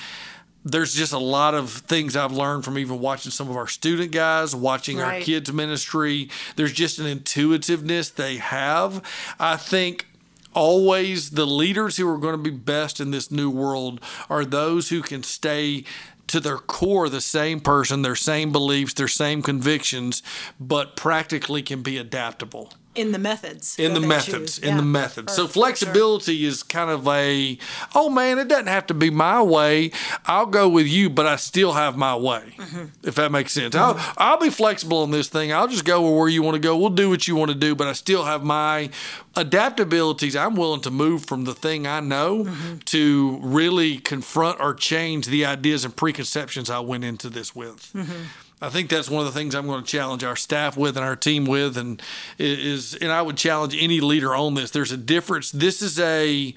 there's 0.64 0.94
just 0.94 1.12
a 1.12 1.18
lot 1.18 1.54
of 1.54 1.70
things 1.70 2.16
I've 2.16 2.32
learned 2.32 2.64
from 2.64 2.78
even 2.78 3.00
watching 3.00 3.32
some 3.32 3.48
of 3.48 3.56
our 3.56 3.66
student 3.66 4.12
guys, 4.12 4.54
watching 4.54 5.00
our 5.00 5.18
kids' 5.20 5.52
ministry. 5.52 6.28
There's 6.56 6.72
just 6.72 6.98
an 6.98 7.06
intuitiveness 7.06 8.10
they 8.10 8.36
have. 8.36 9.02
I 9.38 9.56
think 9.56 10.06
always 10.54 11.30
the 11.30 11.46
leaders 11.46 11.96
who 11.96 12.08
are 12.08 12.18
going 12.18 12.36
to 12.36 12.42
be 12.42 12.50
best 12.50 13.00
in 13.00 13.10
this 13.10 13.30
new 13.30 13.50
world 13.50 14.00
are 14.28 14.44
those 14.44 14.88
who 14.88 15.02
can 15.02 15.22
stay 15.22 15.84
to 16.26 16.40
their 16.40 16.58
core 16.58 17.08
the 17.08 17.20
same 17.20 17.60
person, 17.60 18.02
their 18.02 18.16
same 18.16 18.52
beliefs, 18.52 18.94
their 18.94 19.08
same 19.08 19.42
convictions, 19.42 20.22
but 20.60 20.94
practically 20.94 21.62
can 21.62 21.82
be 21.82 21.98
adaptable 21.98 22.72
In 22.96 23.12
the 23.12 23.18
methods. 23.20 23.78
in 23.78 23.94
the 23.94 24.00
methods 24.00 24.56
choose. 24.56 24.58
in 24.58 24.70
Yeah, 24.70 24.76
the 24.78 24.82
methods 24.82 25.32
so 25.32 25.46
for 25.46 25.52
sure. 25.52 25.62
flexibility 25.62 26.44
is 26.44 26.64
kind 26.64 26.90
of 26.90 27.06
a 27.06 27.56
oh 27.94 28.10
man 28.10 28.38
it 28.40 28.48
doesn't 28.48 28.66
have 28.66 28.86
to 28.88 28.94
be 28.94 29.10
my 29.10 29.40
way 29.40 29.92
i'll 30.26 30.44
go 30.46 30.68
with 30.68 30.88
you 30.88 31.08
but 31.08 31.24
i 31.24 31.36
still 31.36 31.72
have 31.72 31.96
my 31.96 32.16
way 32.16 32.54
Mm-hmm. 32.58 32.86
if 33.06 33.14
that 33.14 33.30
makes 33.30 33.52
sense 33.52 33.76
I'll, 33.76 33.96
I'll 34.18 34.40
be 34.40 34.50
flexible 34.50 34.98
on 35.02 35.12
this 35.12 35.28
thing 35.28 35.52
i'll 35.52 35.68
just 35.68 35.84
go 35.84 36.10
where 36.16 36.28
you 36.28 36.42
want 36.42 36.56
to 36.56 36.60
go 36.60 36.76
we'll 36.76 36.90
do 36.90 37.08
what 37.08 37.28
you 37.28 37.36
want 37.36 37.50
to 37.52 37.56
do 37.56 37.76
but 37.76 37.86
i 37.86 37.92
still 37.92 38.24
have 38.24 38.42
my 38.42 38.90
adaptabilities 39.36 40.38
i'm 40.40 40.54
willing 40.56 40.80
to 40.80 40.90
move 40.90 41.24
from 41.24 41.44
the 41.44 41.54
thing 41.54 41.86
i 41.86 42.00
know 42.00 42.44
Mm-hmm. 42.44 42.78
to 42.86 43.38
really 43.42 43.98
confront 43.98 44.60
or 44.60 44.74
change 44.74 45.26
the 45.26 45.44
ideas 45.44 45.84
and 45.84 45.94
preconceptions 45.94 46.68
i 46.70 46.80
went 46.80 47.04
into 47.04 47.28
this 47.28 47.54
with 47.54 47.90
Mm-hmm. 47.94 48.22
I 48.60 48.68
think 48.68 48.90
that's 48.90 49.08
one 49.08 49.26
of 49.26 49.32
the 49.32 49.38
things 49.38 49.54
I'm 49.54 49.66
going 49.66 49.82
to 49.82 49.86
challenge 49.86 50.22
our 50.22 50.36
staff 50.36 50.76
with 50.76 50.96
and 50.96 51.04
our 51.04 51.16
team 51.16 51.46
with, 51.46 51.76
and 51.76 52.02
is 52.38 52.94
and 52.94 53.10
I 53.10 53.22
would 53.22 53.36
challenge 53.36 53.74
any 53.78 54.00
leader 54.00 54.34
on 54.34 54.54
this. 54.54 54.70
There's 54.70 54.92
a 54.92 54.96
difference. 54.96 55.50
This 55.50 55.80
is 55.80 55.98
a 55.98 56.54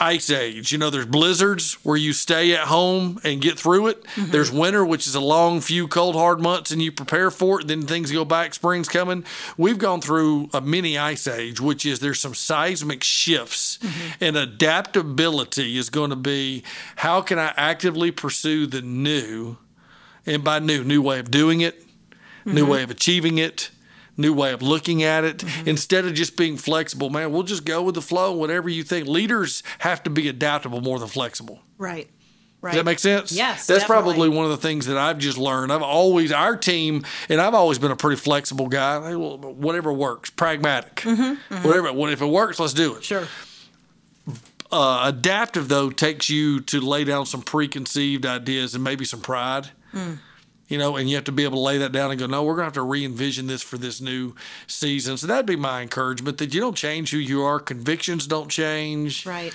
ice 0.00 0.30
age. 0.30 0.72
You 0.72 0.78
know, 0.78 0.88
there's 0.88 1.06
blizzards 1.06 1.74
where 1.84 1.96
you 1.96 2.12
stay 2.12 2.54
at 2.54 2.66
home 2.68 3.20
and 3.22 3.40
get 3.40 3.58
through 3.58 3.88
it. 3.88 4.02
Mm-hmm. 4.04 4.30
There's 4.30 4.50
winter, 4.50 4.84
which 4.84 5.06
is 5.06 5.14
a 5.14 5.20
long 5.20 5.60
few 5.60 5.86
cold 5.86 6.16
hard 6.16 6.40
months, 6.40 6.70
and 6.70 6.80
you 6.80 6.90
prepare 6.90 7.30
for 7.30 7.60
it. 7.60 7.68
Then 7.68 7.82
things 7.82 8.10
go 8.10 8.24
back. 8.24 8.54
Spring's 8.54 8.88
coming. 8.88 9.24
We've 9.58 9.78
gone 9.78 10.00
through 10.00 10.48
a 10.54 10.60
mini 10.60 10.96
ice 10.96 11.28
age, 11.28 11.60
which 11.60 11.84
is 11.84 12.00
there's 12.00 12.20
some 12.20 12.34
seismic 12.34 13.04
shifts, 13.04 13.78
mm-hmm. 13.78 14.24
and 14.24 14.36
adaptability 14.36 15.76
is 15.76 15.90
going 15.90 16.10
to 16.10 16.16
be 16.16 16.64
how 16.96 17.20
can 17.20 17.38
I 17.38 17.52
actively 17.56 18.10
pursue 18.10 18.66
the 18.66 18.80
new 18.82 19.58
and 20.30 20.44
by 20.44 20.60
new, 20.60 20.84
new 20.84 21.02
way 21.02 21.18
of 21.18 21.30
doing 21.30 21.60
it, 21.60 21.84
new 22.44 22.62
mm-hmm. 22.62 22.70
way 22.70 22.82
of 22.82 22.90
achieving 22.90 23.38
it, 23.38 23.70
new 24.16 24.32
way 24.32 24.52
of 24.52 24.62
looking 24.62 25.02
at 25.02 25.24
it. 25.24 25.38
Mm-hmm. 25.38 25.68
Instead 25.68 26.04
of 26.04 26.14
just 26.14 26.36
being 26.36 26.56
flexible, 26.56 27.10
man, 27.10 27.32
we'll 27.32 27.42
just 27.42 27.64
go 27.64 27.82
with 27.82 27.96
the 27.96 28.02
flow, 28.02 28.32
whatever 28.32 28.68
you 28.68 28.84
think. 28.84 29.08
Leaders 29.08 29.62
have 29.80 30.02
to 30.04 30.10
be 30.10 30.28
adaptable 30.28 30.80
more 30.80 30.98
than 30.98 31.08
flexible. 31.08 31.60
Right. 31.78 32.08
Right. 32.62 32.72
Does 32.72 32.80
that 32.80 32.84
make 32.84 32.98
sense? 32.98 33.32
Yes, 33.32 33.66
That's 33.66 33.80
definitely. 33.80 34.12
probably 34.12 34.28
one 34.36 34.44
of 34.44 34.50
the 34.50 34.58
things 34.58 34.84
that 34.84 34.98
I've 34.98 35.16
just 35.16 35.38
learned. 35.38 35.72
I've 35.72 35.80
always, 35.82 36.30
our 36.30 36.56
team, 36.56 37.04
and 37.30 37.40
I've 37.40 37.54
always 37.54 37.78
been 37.78 37.90
a 37.90 37.96
pretty 37.96 38.20
flexible 38.20 38.68
guy. 38.68 39.14
Whatever 39.14 39.90
works, 39.94 40.28
pragmatic. 40.28 40.96
Mm-hmm, 40.96 41.66
whatever, 41.66 41.90
what 41.94 42.12
if 42.12 42.20
it 42.20 42.26
works, 42.26 42.60
let's 42.60 42.74
do 42.74 42.96
it. 42.96 43.04
Sure. 43.04 43.26
Uh, 44.70 45.04
adaptive, 45.06 45.68
though, 45.68 45.88
takes 45.88 46.28
you 46.28 46.60
to 46.60 46.82
lay 46.82 47.02
down 47.02 47.24
some 47.24 47.40
preconceived 47.40 48.26
ideas 48.26 48.74
and 48.74 48.84
maybe 48.84 49.06
some 49.06 49.22
pride. 49.22 49.70
You 50.68 50.78
know, 50.78 50.96
and 50.96 51.10
you 51.10 51.16
have 51.16 51.24
to 51.24 51.32
be 51.32 51.42
able 51.42 51.56
to 51.56 51.62
lay 51.62 51.78
that 51.78 51.90
down 51.90 52.12
and 52.12 52.20
go, 52.20 52.26
no, 52.26 52.44
we're 52.44 52.54
going 52.54 52.62
to 52.62 52.66
have 52.66 52.72
to 52.74 52.82
re 52.82 53.04
envision 53.04 53.48
this 53.48 53.60
for 53.60 53.76
this 53.76 54.00
new 54.00 54.34
season. 54.68 55.16
So 55.16 55.26
that'd 55.26 55.44
be 55.44 55.56
my 55.56 55.82
encouragement 55.82 56.38
that 56.38 56.54
you 56.54 56.60
don't 56.60 56.76
change 56.76 57.10
who 57.10 57.18
you 57.18 57.42
are. 57.42 57.58
Convictions 57.58 58.28
don't 58.28 58.48
change. 58.48 59.26
Right. 59.26 59.52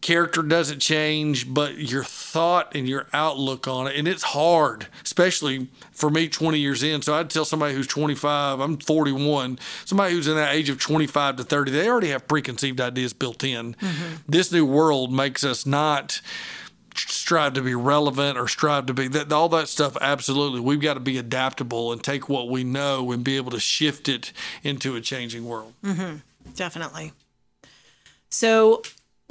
Character 0.00 0.42
doesn't 0.42 0.80
change, 0.80 1.54
but 1.54 1.78
your 1.78 2.02
thought 2.02 2.74
and 2.74 2.88
your 2.88 3.06
outlook 3.12 3.68
on 3.68 3.86
it. 3.86 3.94
And 3.94 4.08
it's 4.08 4.24
hard, 4.24 4.88
especially 5.04 5.68
for 5.92 6.10
me 6.10 6.26
20 6.28 6.58
years 6.58 6.82
in. 6.82 7.02
So 7.02 7.14
I'd 7.14 7.30
tell 7.30 7.44
somebody 7.44 7.74
who's 7.74 7.86
25, 7.86 8.58
I'm 8.58 8.78
41, 8.78 9.60
somebody 9.84 10.14
who's 10.14 10.26
in 10.26 10.34
that 10.34 10.52
age 10.52 10.68
of 10.68 10.80
25 10.80 11.36
to 11.36 11.44
30, 11.44 11.70
they 11.70 11.88
already 11.88 12.08
have 12.08 12.26
preconceived 12.26 12.80
ideas 12.80 13.12
built 13.12 13.44
in. 13.44 13.74
Mm-hmm. 13.74 14.16
This 14.26 14.50
new 14.50 14.66
world 14.66 15.12
makes 15.12 15.44
us 15.44 15.64
not 15.64 16.20
strive 16.94 17.54
to 17.54 17.62
be 17.62 17.74
relevant 17.74 18.38
or 18.38 18.48
strive 18.48 18.86
to 18.86 18.94
be 18.94 19.08
that 19.08 19.32
all 19.32 19.48
that 19.50 19.68
stuff 19.68 19.96
absolutely. 20.00 20.60
We've 20.60 20.80
got 20.80 20.94
to 20.94 21.00
be 21.00 21.18
adaptable 21.18 21.92
and 21.92 22.02
take 22.02 22.28
what 22.28 22.48
we 22.48 22.64
know 22.64 23.12
and 23.12 23.24
be 23.24 23.36
able 23.36 23.50
to 23.52 23.60
shift 23.60 24.08
it 24.08 24.32
into 24.62 24.96
a 24.96 25.00
changing 25.00 25.46
world. 25.46 25.74
Definitely. 26.54 27.12
So, 28.28 28.82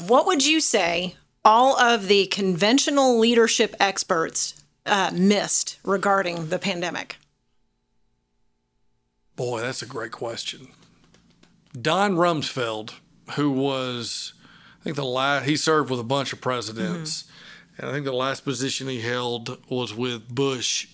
what 0.06 0.26
would 0.26 0.46
you 0.46 0.62
say 0.62 1.16
all 1.44 1.80
of 1.80 2.08
the 2.08 2.28
conventional 2.28 3.18
leadership 3.18 3.76
experts 3.80 4.64
uh, 4.86 5.12
missed 5.14 5.80
regarding 5.84 6.50
the 6.50 6.60
pandemic? 6.60 7.18
boy 9.36 9.62
that's 9.62 9.82
a 9.82 9.88
great 9.88 10.12
question. 10.12 10.68
Don 11.80 12.16
rumsfeld 12.16 12.94
who 13.36 13.50
was 13.50 14.34
i 14.82 14.84
think 14.84 14.96
the 14.96 15.06
last 15.06 15.46
he 15.46 15.56
served 15.56 15.90
with 15.90 16.00
a 16.00 16.04
bunch 16.04 16.34
of 16.34 16.42
presidents 16.42 17.24
and 17.82 17.90
i 17.90 17.94
think 17.94 18.06
the 18.06 18.14
last 18.14 18.46
position 18.46 18.88
he 18.88 19.02
held 19.02 19.58
was 19.70 19.94
with 19.94 20.34
bush 20.34 20.88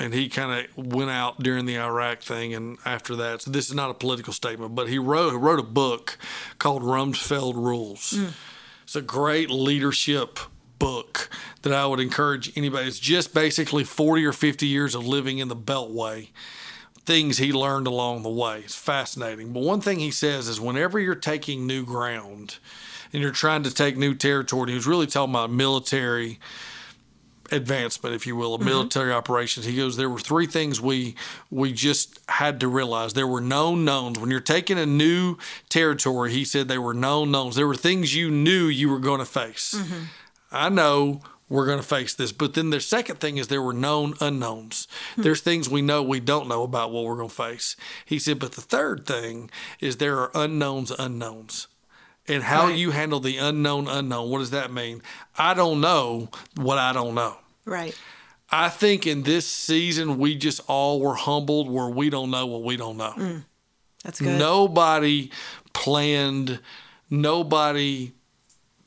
and 0.00 0.14
he 0.14 0.28
kind 0.30 0.66
of 0.66 0.92
went 0.94 1.10
out 1.10 1.42
during 1.42 1.66
the 1.66 1.78
Iraq 1.78 2.22
thing, 2.22 2.54
and 2.54 2.78
after 2.86 3.14
that, 3.16 3.42
so 3.42 3.50
this 3.50 3.68
is 3.68 3.74
not 3.74 3.90
a 3.90 3.94
political 3.94 4.32
statement, 4.32 4.74
but 4.74 4.88
he 4.88 4.98
wrote 4.98 5.30
he 5.30 5.36
wrote 5.36 5.60
a 5.60 5.62
book 5.62 6.16
called 6.58 6.82
Rumsfeld 6.82 7.54
Rules. 7.54 8.12
Hmm. 8.12 8.28
It's 8.82 8.96
a 8.96 9.02
great 9.02 9.50
leadership 9.50 10.40
book 10.78 11.28
that 11.62 11.72
I 11.74 11.86
would 11.86 12.00
encourage 12.00 12.56
anybody. 12.56 12.88
It's 12.88 12.98
just 12.98 13.34
basically 13.34 13.84
forty 13.84 14.24
or 14.24 14.32
fifty 14.32 14.66
years 14.66 14.94
of 14.94 15.06
living 15.06 15.38
in 15.38 15.48
the 15.48 15.56
Beltway 15.56 16.30
things 17.04 17.38
he 17.38 17.52
learned 17.52 17.86
along 17.86 18.22
the 18.22 18.30
way. 18.30 18.60
It's 18.60 18.74
fascinating. 18.74 19.52
But 19.52 19.62
one 19.62 19.80
thing 19.80 19.98
he 19.98 20.10
says 20.10 20.48
is 20.48 20.60
whenever 20.60 20.98
you're 20.98 21.14
taking 21.14 21.66
new 21.66 21.84
ground 21.84 22.58
and 23.12 23.22
you're 23.22 23.32
trying 23.32 23.62
to 23.64 23.74
take 23.74 23.96
new 23.96 24.14
territory, 24.14 24.70
he 24.70 24.76
was 24.76 24.86
really 24.86 25.06
talking 25.06 25.34
about 25.34 25.50
military 25.50 26.38
advancement, 27.52 28.14
if 28.14 28.26
you 28.26 28.36
will, 28.36 28.54
of 28.54 28.60
mm-hmm. 28.60 28.70
military 28.70 29.12
operations. 29.12 29.66
He 29.66 29.76
goes, 29.76 29.96
there 29.96 30.10
were 30.10 30.20
three 30.20 30.46
things 30.46 30.80
we 30.80 31.14
we 31.50 31.72
just 31.72 32.20
had 32.28 32.60
to 32.60 32.68
realize. 32.68 33.14
There 33.14 33.26
were 33.26 33.40
known 33.40 33.84
knowns. 33.84 34.18
When 34.18 34.30
you're 34.30 34.40
taking 34.40 34.78
a 34.78 34.86
new 34.86 35.36
territory, 35.68 36.32
he 36.32 36.44
said 36.44 36.68
there 36.68 36.80
were 36.80 36.94
known 36.94 37.30
knowns. 37.30 37.56
There 37.56 37.66
were 37.66 37.74
things 37.74 38.14
you 38.14 38.30
knew 38.30 38.66
you 38.66 38.88
were 38.88 39.00
going 39.00 39.20
to 39.20 39.26
face. 39.26 39.74
Mm-hmm. 39.76 40.04
I 40.52 40.68
know 40.68 41.20
we're 41.50 41.66
going 41.66 41.80
to 41.80 41.86
face 41.86 42.14
this. 42.14 42.32
But 42.32 42.54
then 42.54 42.70
the 42.70 42.80
second 42.80 43.16
thing 43.16 43.36
is 43.36 43.48
there 43.48 43.60
were 43.60 43.74
known 43.74 44.14
unknowns. 44.20 44.86
Hmm. 45.16 45.22
There's 45.22 45.40
things 45.40 45.68
we 45.68 45.82
know 45.82 46.02
we 46.02 46.20
don't 46.20 46.48
know 46.48 46.62
about 46.62 46.92
what 46.92 47.04
we're 47.04 47.16
going 47.16 47.28
to 47.28 47.34
face. 47.34 47.76
He 48.06 48.18
said, 48.18 48.38
but 48.38 48.52
the 48.52 48.60
third 48.60 49.04
thing 49.04 49.50
is 49.80 49.96
there 49.96 50.18
are 50.18 50.30
unknowns, 50.32 50.92
unknowns. 50.92 51.66
And 52.30 52.42
how 52.44 52.66
Right. 52.66 52.76
you 52.78 52.90
handle 52.92 53.18
the 53.20 53.38
unknown 53.38 53.88
unknown. 53.88 54.30
What 54.30 54.38
does 54.38 54.50
that 54.50 54.72
mean? 54.72 55.02
I 55.36 55.52
don't 55.54 55.80
know 55.80 56.28
what 56.56 56.78
I 56.78 56.92
don't 56.92 57.14
know. 57.14 57.36
Right. 57.64 57.94
I 58.50 58.68
think 58.68 59.06
in 59.06 59.22
this 59.22 59.46
season 59.46 60.18
we 60.18 60.34
just 60.36 60.60
all 60.66 61.00
were 61.00 61.14
humbled 61.14 61.68
where 61.70 61.88
we 61.88 62.10
don't 62.10 62.30
know 62.30 62.46
what 62.46 62.62
we 62.62 62.76
don't 62.76 62.96
know. 62.96 63.14
Mm. 63.16 63.44
That's 64.04 64.20
good. 64.20 64.38
Nobody 64.38 65.30
planned, 65.72 66.60
nobody, 67.10 68.12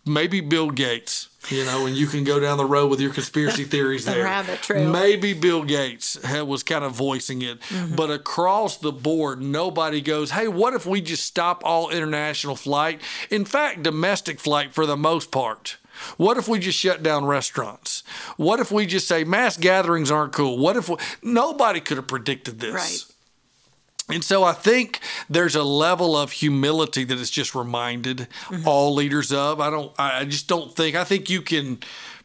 maybe 0.06 0.42
Bill 0.42 0.70
Gates, 0.72 1.30
you 1.50 1.66
know, 1.66 1.86
and 1.86 1.96
you 1.96 2.08
can 2.08 2.24
go 2.24 2.40
down 2.40 2.58
the 2.58 2.66
road 2.66 2.90
with 2.90 3.00
your 3.02 3.12
conspiracy 3.14 3.64
theories 3.74 4.06
The 4.06 4.12
there. 4.12 4.24
rabbit 4.24 4.62
trail. 4.62 4.90
Maybe 4.92 5.34
Bill 5.34 5.64
Gates 5.64 6.22
had, 6.24 6.44
was 6.44 6.64
kind 6.64 6.84
of 6.86 6.94
voicing 6.94 7.42
it, 7.42 7.60
Mm-hmm. 7.62 7.96
but 7.96 8.10
across 8.12 8.78
the 8.78 8.92
board, 8.92 9.42
nobody 9.42 10.02
goes, 10.02 10.32
hey, 10.32 10.48
what 10.48 10.74
if 10.74 10.86
we 10.86 11.02
just 11.02 11.26
stop 11.26 11.62
all 11.66 11.90
international 11.90 12.56
flight? 12.56 13.02
In 13.30 13.46
fact, 13.46 13.84
domestic 13.84 14.40
flight 14.40 14.74
for 14.74 14.86
the 14.86 14.98
most 14.98 15.32
part. 15.32 15.78
What 16.18 16.38
if 16.38 16.48
we 16.48 16.60
just 16.60 16.78
shut 16.80 17.04
down 17.04 17.26
restaurants? 17.26 18.04
What 18.36 18.60
if 18.60 18.72
we 18.72 18.86
just 18.86 19.08
say 19.08 19.24
mass 19.24 19.58
gatherings 19.58 20.10
aren't 20.10 20.34
cool? 20.34 20.58
What 20.58 20.76
if 20.76 20.90
we, 20.90 20.96
nobody 21.22 21.80
could 21.80 21.98
have 21.98 22.08
predicted 22.08 22.60
this? 22.60 22.74
Right. 22.74 23.06
And 24.10 24.24
so 24.24 24.44
I 24.44 24.52
think 24.52 25.00
there's 25.30 25.56
a 25.56 25.64
level 25.64 26.18
of 26.18 26.34
humility 26.34 27.04
that 27.06 27.18
is 27.18 27.30
just 27.30 27.56
reminded 27.56 28.28
mm-hmm. 28.48 28.68
all 28.68 28.94
leaders 28.94 29.32
of. 29.32 29.62
I 29.62 29.70
don't 29.70 29.94
I 29.98 30.26
just 30.26 30.48
don't 30.48 30.76
think 30.76 30.96
I 30.96 31.04
think 31.04 31.30
you 31.30 31.42
can 31.42 31.80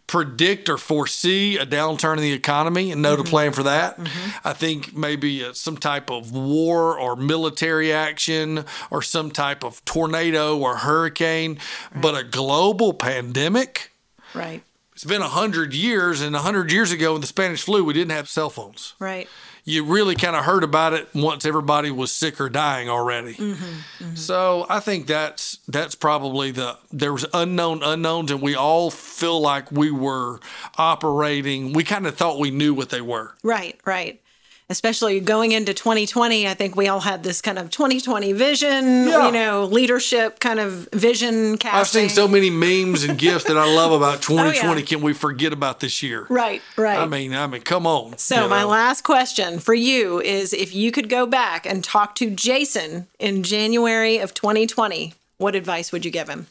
predict 0.09 0.69
or 0.69 0.79
foresee 0.79 1.59
a 1.59 1.67
downturn 1.67 2.17
in 2.17 2.23
the 2.23 2.33
economy 2.33 2.91
and 2.91 3.01
know 3.03 3.15
to 3.15 3.23
mm-hmm. 3.23 3.31
plan 3.31 3.53
for 3.53 3.63
that. 3.63 3.97
Mm-hmm. 3.97 4.49
I 4.49 4.55
think 4.55 4.97
maybe 4.97 5.45
uh, 5.45 5.53
some 5.53 5.77
type 5.77 6.11
of 6.11 6.33
war 6.33 6.99
or 6.99 7.15
military 7.15 7.93
action 7.93 8.65
or 8.91 9.03
some 9.03 9.31
type 9.31 9.63
of 9.63 9.85
tornado 9.85 10.59
or 10.59 10.79
hurricane, 10.79 11.59
but 11.95 12.19
a 12.19 12.25
global 12.25 12.95
pandemic. 12.95 13.93
Right. 14.35 14.63
It's 14.95 15.05
been 15.05 15.23
a 15.23 15.29
hundred 15.29 15.75
years, 15.75 16.21
and 16.21 16.35
a 16.35 16.41
hundred 16.41 16.73
years 16.73 16.91
ago 16.91 17.15
in 17.15 17.21
the 17.21 17.29
Spanish 17.29 17.63
flu, 17.63 17.85
we 17.85 17.93
didn't 17.93 18.11
have 18.11 18.29
cell 18.29 18.51
phones 18.51 18.95
Right. 18.99 19.29
You 19.69 19.85
really 19.85 20.15
kind 20.15 20.35
of 20.35 20.45
heard 20.45 20.65
about 20.65 20.95
it 20.95 21.09
once 21.15 21.45
everybody 21.45 21.91
was 21.91 22.11
sick 22.11 22.41
or 22.41 22.49
dying 22.49 22.89
already. 22.89 23.35
Mm-hmm, 23.35 23.53
mm-hmm. 23.53 24.15
So 24.15 24.65
I 24.71 24.81
think 24.81 25.07
that's 25.07 25.59
that's 25.69 25.95
probably 25.95 26.51
the 26.53 26.79
there 26.91 27.13
was 27.13 27.27
unknown 27.35 27.83
unknowns, 27.83 28.31
and 28.31 28.41
we 28.41 28.55
all 28.55 28.91
feel 28.91 29.39
like 29.39 29.71
we 29.71 29.91
were 29.91 30.41
operating. 30.79 31.75
We 31.75 31.85
kind 31.85 32.07
of 32.07 32.17
thought 32.17 32.39
we 32.39 32.51
knew 32.51 32.73
what 32.73 32.89
they 32.89 33.03
were. 33.03 33.35
Right, 33.43 33.79
right. 33.85 34.23
Especially 34.71 35.19
going 35.21 35.53
into 35.53 35.73
2020, 35.73 36.47
I 36.47 36.53
think 36.53 36.77
we 36.77 36.89
all 36.89 37.01
had 37.01 37.23
this 37.23 37.41
kind 37.41 37.59
of 37.59 37.71
2020 37.71 38.35
vision, 38.35 39.09
Yeah. 39.09 39.25
you 39.27 39.33
know, 39.33 39.65
leadership 39.65 40.41
kind 40.41 40.61
of 40.61 40.87
vision 40.93 41.57
casting. 41.57 41.81
I've 41.81 41.89
seen 41.89 42.09
so 42.15 42.29
many 42.29 42.51
memes 42.51 43.03
and 43.03 43.19
gifs 43.19 43.45
that 43.45 43.57
I 43.57 43.65
love 43.65 43.93
about 43.93 44.21
2020. 44.21 44.81
yeah. 44.81 44.87
Can 44.87 45.01
we 45.01 45.15
forget 45.15 45.55
about 45.55 45.81
this 45.81 46.03
year? 46.03 46.27
Right, 46.29 46.61
right. 46.77 46.99
I 46.99 47.07
mean, 47.07 47.35
I 47.35 47.47
mean, 47.47 47.63
come 47.63 47.87
on. 47.87 48.19
so 48.19 48.43
you 48.45 48.49
my 48.51 48.61
know? 48.61 48.69
last 48.69 49.05
question 49.05 49.59
for 49.59 49.73
you 49.73 50.21
is 50.21 50.53
if 50.53 50.75
you 50.75 50.93
could 50.93 51.09
go 51.09 51.25
back 51.25 51.65
and 51.65 51.83
talk 51.83 52.15
to 52.17 52.29
Jason 52.29 53.07
in 53.19 53.43
January 53.43 54.19
of 54.19 54.35
2020, 54.35 55.15
what 55.39 55.55
advice 55.55 55.93
would 55.93 56.05
you 56.05 56.11
give 56.11 56.29
him? 56.29 56.47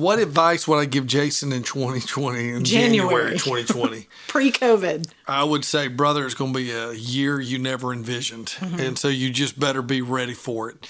What 0.00 0.18
advice 0.18 0.66
would 0.66 0.78
I 0.78 0.86
give 0.86 1.06
Jason 1.06 1.52
in 1.52 1.62
2020 1.62 2.48
in 2.48 2.64
January. 2.64 2.64
January 2.64 3.32
2020? 3.32 4.08
Pre-COVID. 4.28 5.10
I 5.28 5.44
would 5.44 5.64
say, 5.64 5.88
brother, 5.88 6.24
it's 6.24 6.34
going 6.34 6.54
to 6.54 6.58
be 6.58 6.70
a 6.70 6.92
year 6.92 7.38
you 7.38 7.58
never 7.58 7.92
envisioned. 7.92 8.46
Mm-hmm. 8.46 8.80
And 8.80 8.98
so 8.98 9.08
you 9.08 9.30
just 9.30 9.60
better 9.60 9.82
be 9.82 10.00
ready 10.00 10.32
for 10.32 10.70
it. 10.70 10.88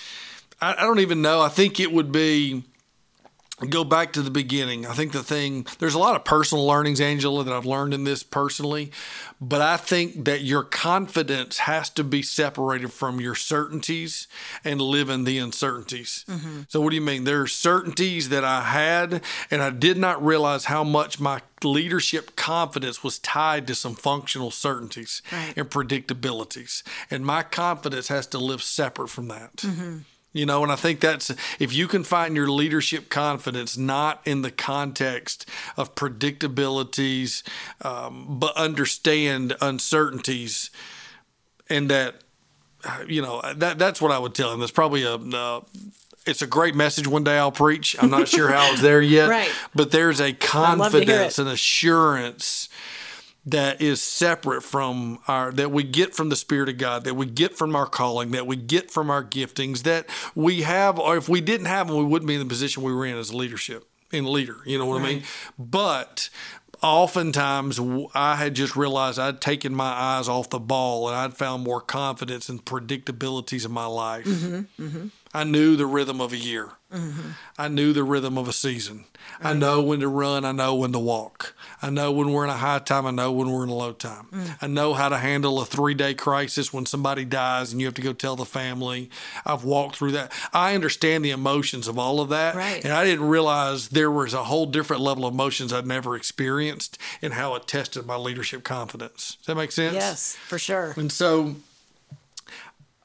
I, 0.61 0.75
I 0.75 0.83
don't 0.83 1.01
even 1.01 1.23
know. 1.23 1.40
I 1.40 1.49
think 1.49 1.81
it 1.81 1.92
would 1.92 2.12
be 2.12 2.62
go 3.68 3.85
back 3.85 4.12
to 4.14 4.23
the 4.23 4.31
beginning. 4.31 4.87
I 4.87 4.92
think 4.94 5.12
the 5.12 5.23
thing, 5.23 5.66
there's 5.79 5.94
a 5.94 5.99
lot 5.99 6.16
of 6.16 6.25
personal 6.25 6.66
learnings, 6.66 7.01
Angela, 7.01 7.44
that 7.44 7.53
I've 7.53 7.66
learned 7.66 7.92
in 7.94 8.05
this 8.05 8.23
personally. 8.23 8.90
But 9.40 9.61
I 9.62 9.77
think 9.77 10.25
that 10.27 10.42
your 10.42 10.62
confidence 10.62 11.59
has 11.59 11.88
to 11.90 12.05
be 12.05 12.23
separated 12.23 12.92
from 12.92 13.20
your 13.20 13.35
certainties 13.35 14.29
and 14.64 14.81
live 14.81 15.09
in 15.09 15.25
the 15.25 15.38
uncertainties. 15.38 16.25
Mm-hmm. 16.29 16.62
So, 16.68 16.81
what 16.81 16.90
do 16.90 16.96
you 16.96 17.03
mean? 17.03 17.25
There 17.25 17.40
are 17.42 17.46
certainties 17.46 18.29
that 18.29 18.44
I 18.44 18.62
had, 18.62 19.23
and 19.51 19.62
I 19.62 19.70
did 19.70 19.96
not 19.96 20.25
realize 20.25 20.66
how 20.66 20.85
much 20.85 21.18
my 21.20 21.40
leadership 21.62 22.37
confidence 22.37 23.03
was 23.05 23.18
tied 23.18 23.66
to 23.66 23.75
some 23.75 23.94
functional 23.94 24.51
certainties 24.51 25.23
Right. 25.33 25.53
and 25.57 25.68
predictabilities. 25.70 26.83
And 27.11 27.25
my 27.25 27.42
confidence 27.42 28.09
has 28.09 28.27
to 28.29 28.38
live 28.38 28.62
separate 28.62 29.09
from 29.09 29.29
that. 29.29 29.57
Mm-hmm. 29.57 29.99
You 30.33 30.47
know, 30.47 30.62
and 30.62 30.71
I 30.71 30.77
think 30.77 31.01
that's 31.01 31.31
if 31.59 31.73
you 31.73 31.88
can 31.88 32.05
find 32.05 32.37
your 32.37 32.49
leadership 32.49 33.09
confidence 33.09 33.77
not 33.77 34.21
in 34.25 34.43
the 34.43 34.53
context 34.53 35.45
of 35.77 35.97
predictabilities, 35.97 37.43
um, 37.85 38.38
but 38.38 38.57
understand 38.57 39.57
uncertainties, 39.61 40.71
and 41.69 41.90
that 41.90 42.16
uh, 42.85 43.03
you 43.09 43.23
know 43.23 43.43
that 43.57 43.79
that's 43.79 44.01
what 44.01 44.12
I 44.12 44.19
would 44.19 44.35
tell 44.35 44.53
him. 44.53 44.61
That's 44.61 44.71
probably 44.73 45.03
a. 45.03 45.14
Uh, 45.16 45.61
it's 46.27 46.43
a 46.43 46.47
great 46.47 46.75
message. 46.75 47.07
One 47.09 47.25
day 47.25 47.38
I'll 47.38 47.51
preach. 47.51 47.97
I'm 48.01 48.11
not 48.11 48.29
sure 48.29 48.49
how 48.49 48.73
it's 48.73 48.83
there 48.83 49.01
yet, 49.01 49.29
Right. 49.31 49.51
but 49.75 49.90
there's 49.90 50.21
a 50.21 50.25
love 50.27 50.38
to 50.38 50.47
hear 50.47 51.07
confidence 51.07 51.38
and 51.38 51.49
assurance 51.49 52.69
that 53.46 53.81
is 53.81 54.03
separate 54.03 54.62
from 54.62 55.18
our 55.26 55.50
that 55.53 55.70
we 55.70 55.83
get 55.83 56.14
from 56.14 56.29
the 56.29 56.37
spirit 56.37 56.68
of 56.68 56.79
god 56.79 57.05
that 57.05 57.14
we 57.14 57.26
get 57.26 57.57
from 57.57 57.74
our 57.74 57.87
calling 57.87 58.31
that 58.33 58.46
we 58.46 58.57
get 58.57 58.90
from 58.90 59.11
our 59.11 59.24
giftings 59.24 59.83
that 59.83 60.07
we 60.35 60.62
have 60.62 60.98
or 60.98 61.16
if 61.16 61.29
we 61.29 61.40
didn't 61.40 61.66
have 61.66 61.88
them 61.88 61.96
we 61.96 62.05
wouldn't 62.05 62.29
be 62.29 62.35
in 62.35 62.40
the 62.40 62.46
position 62.46 62.83
we 62.83 62.92
were 62.92 63.07
in 63.07 63.16
as 63.16 63.31
a 63.31 63.37
leadership 63.37 63.88
in 64.12 64.31
leader 64.31 64.57
you 64.66 64.76
know 64.79 64.87
what 64.87 65.00
i 65.00 65.05
mean? 65.05 65.22
But 65.59 66.29
oftentimes 66.83 67.81
i 68.14 68.37
had 68.37 68.55
just 68.55 68.74
realized 68.74 69.18
i'd 69.18 69.40
taken 69.40 69.74
my 69.74 69.90
eyes 69.90 70.29
off 70.29 70.48
the 70.48 70.59
ball 70.59 71.09
and 71.09 71.16
i'd 71.16 71.35
found 71.35 71.62
more 71.62 71.81
confidence 71.81 72.48
in 72.48 72.59
predictabilities 72.59 73.66
in 73.66 73.72
my 73.72 73.85
life 73.85 74.24
mm-hmm, 74.24 74.83
mm-hmm. 74.83 75.09
I 75.35 75.45
knew 75.45 75.77
the 75.77 75.87
rhythm 75.87 76.21
of 76.21 76.33
a 76.33 76.37
year 76.37 76.73
I 77.57 77.69
knew 77.69 77.93
the 77.93 78.03
rhythm 78.03 78.37
of 78.37 78.49
a 78.49 78.53
season. 78.53 79.05
I 79.40 79.55
know 79.55 79.81
when 79.81 80.01
to 80.01 80.09
run. 80.09 80.45
I 80.45 80.51
know 80.51 80.75
when 80.75 80.90
to 80.93 80.99
walk. 80.99 81.55
I 81.81 81.88
know 81.88 82.11
when 82.11 82.33
we're 82.33 82.43
in 82.43 82.51
a 82.51 82.55
high 82.55 82.81
time. 82.81 83.07
I 83.07 83.12
know 83.12 83.31
when 83.31 83.51
we're 83.51 83.62
in 83.62 83.69
a 83.69 83.75
low 83.75 83.93
time. 83.93 84.27
Mm. 84.33 84.57
I 84.61 84.66
know 84.66 84.95
how 84.95 85.09
to 85.09 85.16
handle 85.16 85.61
a 85.61 85.64
three 85.64 85.95
day 85.95 86.14
crisis 86.14 86.73
when 86.73 86.87
somebody 86.87 87.25
dies 87.25 87.71
and 87.71 87.81
you 87.81 87.87
have 87.87 87.95
to 87.95 88.03
go 88.03 88.12
tell 88.12 88.35
the 88.35 88.45
family. 88.45 89.09
I've 89.47 89.62
walked 89.62 89.97
through 89.97 90.12
that. 90.12 90.33
I 90.53 90.75
understand 90.75 91.25
the 91.25 91.31
emotions 91.31 91.87
of 91.87 91.97
all 91.97 92.21
of 92.21 92.29
that. 92.31 92.57
Right. 92.57 92.83
And 92.85 92.93
I 92.93 93.05
didn't 93.05 93.29
realize 93.29 93.90
there 93.90 94.11
was 94.11 94.35
a 94.35 94.45
whole 94.45 94.66
different 94.66 95.01
level 95.01 95.27
of 95.27 95.33
emotions 95.33 95.73
I'd 95.73 95.87
never 95.87 96.16
experienced 96.16 96.99
and 97.23 97.35
how 97.35 97.55
it 97.55 97.69
tested 97.69 98.05
my 98.05 98.16
leadership 98.16 98.64
confidence. 98.64 99.37
Does 99.37 99.47
that 99.47 99.55
make 99.55 99.71
sense? 99.71 99.95
Yes, 99.95 100.35
for 100.35 100.59
sure. 100.59 100.95
And 100.97 101.12
so 101.12 101.55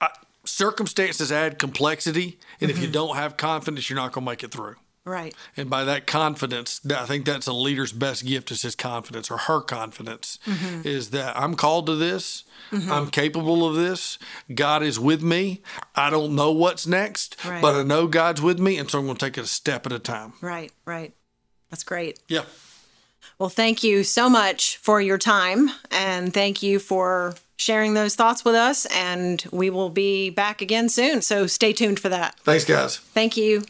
I, 0.02 0.10
circumstances 0.56 1.34
add 1.34 1.60
complexity. 1.60 2.40
And 2.62 2.72
if 2.72 2.78
you 2.78 2.84
mm-hmm. 2.84 2.94
don't 2.94 3.16
have 3.18 3.36
confidence, 3.36 3.90
you're 3.90 3.98
not 3.98 4.14
going 4.14 4.26
to 4.26 4.32
make 4.32 4.44
it 4.44 4.52
through. 4.52 4.76
Right. 5.04 5.36
And 5.58 5.70
by 5.70 5.84
that 5.84 6.08
confidence, 6.08 6.80
that- 6.80 7.00
I 7.00 7.06
think 7.06 7.26
that's 7.26 7.46
a 7.46 7.54
leader's 7.54 7.92
best 7.92 8.26
gift 8.26 8.52
is 8.52 8.62
his 8.62 8.74
confidence 8.74 9.30
or 9.30 9.38
her 9.38 9.60
confidence 9.60 10.40
mm-hmm. 10.46 10.88
is 10.88 11.10
that 11.12 11.38
I'm 11.38 11.56
called 11.56 11.88
to 11.88 11.96
this. 11.96 12.46
Mm-hmm. 12.72 12.92
I'm 12.92 13.10
capable 13.10 13.68
of 13.68 13.76
this. 13.76 14.18
God 14.54 14.82
is 14.82 14.98
with 14.98 15.22
me. 15.22 15.62
I 15.94 16.10
don't 16.10 16.36
know 16.36 16.52
what's 16.52 16.88
next, 16.88 17.44
Right. 17.46 17.62
but 17.62 17.76
I 17.76 17.84
know 17.84 18.08
God's 18.08 18.42
with 18.42 18.58
me. 18.58 18.78
And 18.78 18.90
so 18.90 19.00
I'm 19.00 19.06
going 19.06 19.18
to 19.18 19.26
take 19.26 19.38
it 19.38 19.44
a 19.44 19.48
step 19.48 19.86
at 19.86 19.92
a 19.92 20.00
time. 20.00 20.34
Right, 20.40 20.72
right. 20.86 21.14
That's 21.70 21.84
great. 21.84 22.20
Yeah. 22.30 22.46
Well, 23.38 23.50
thank 23.50 23.84
you 23.84 24.06
so 24.06 24.30
much 24.30 24.78
for 24.78 25.02
your 25.02 25.18
time 25.18 25.70
and 25.92 26.34
thank 26.34 26.64
you 26.64 26.80
for 26.80 27.36
sharing 27.58 27.94
those 27.94 28.16
thoughts 28.16 28.44
with 28.46 28.56
us. 28.56 28.86
And 28.88 29.44
we 29.52 29.70
will 29.70 29.90
be 29.90 30.30
back 30.30 30.62
again 30.62 30.90
soon. 30.90 31.22
So 31.22 31.48
stay 31.48 31.74
tuned 31.74 32.00
for 32.00 32.10
that. 32.10 32.40
Thanks, 32.40 32.66
guys. 32.66 32.98
Thank 32.98 33.38
you. 33.38 33.64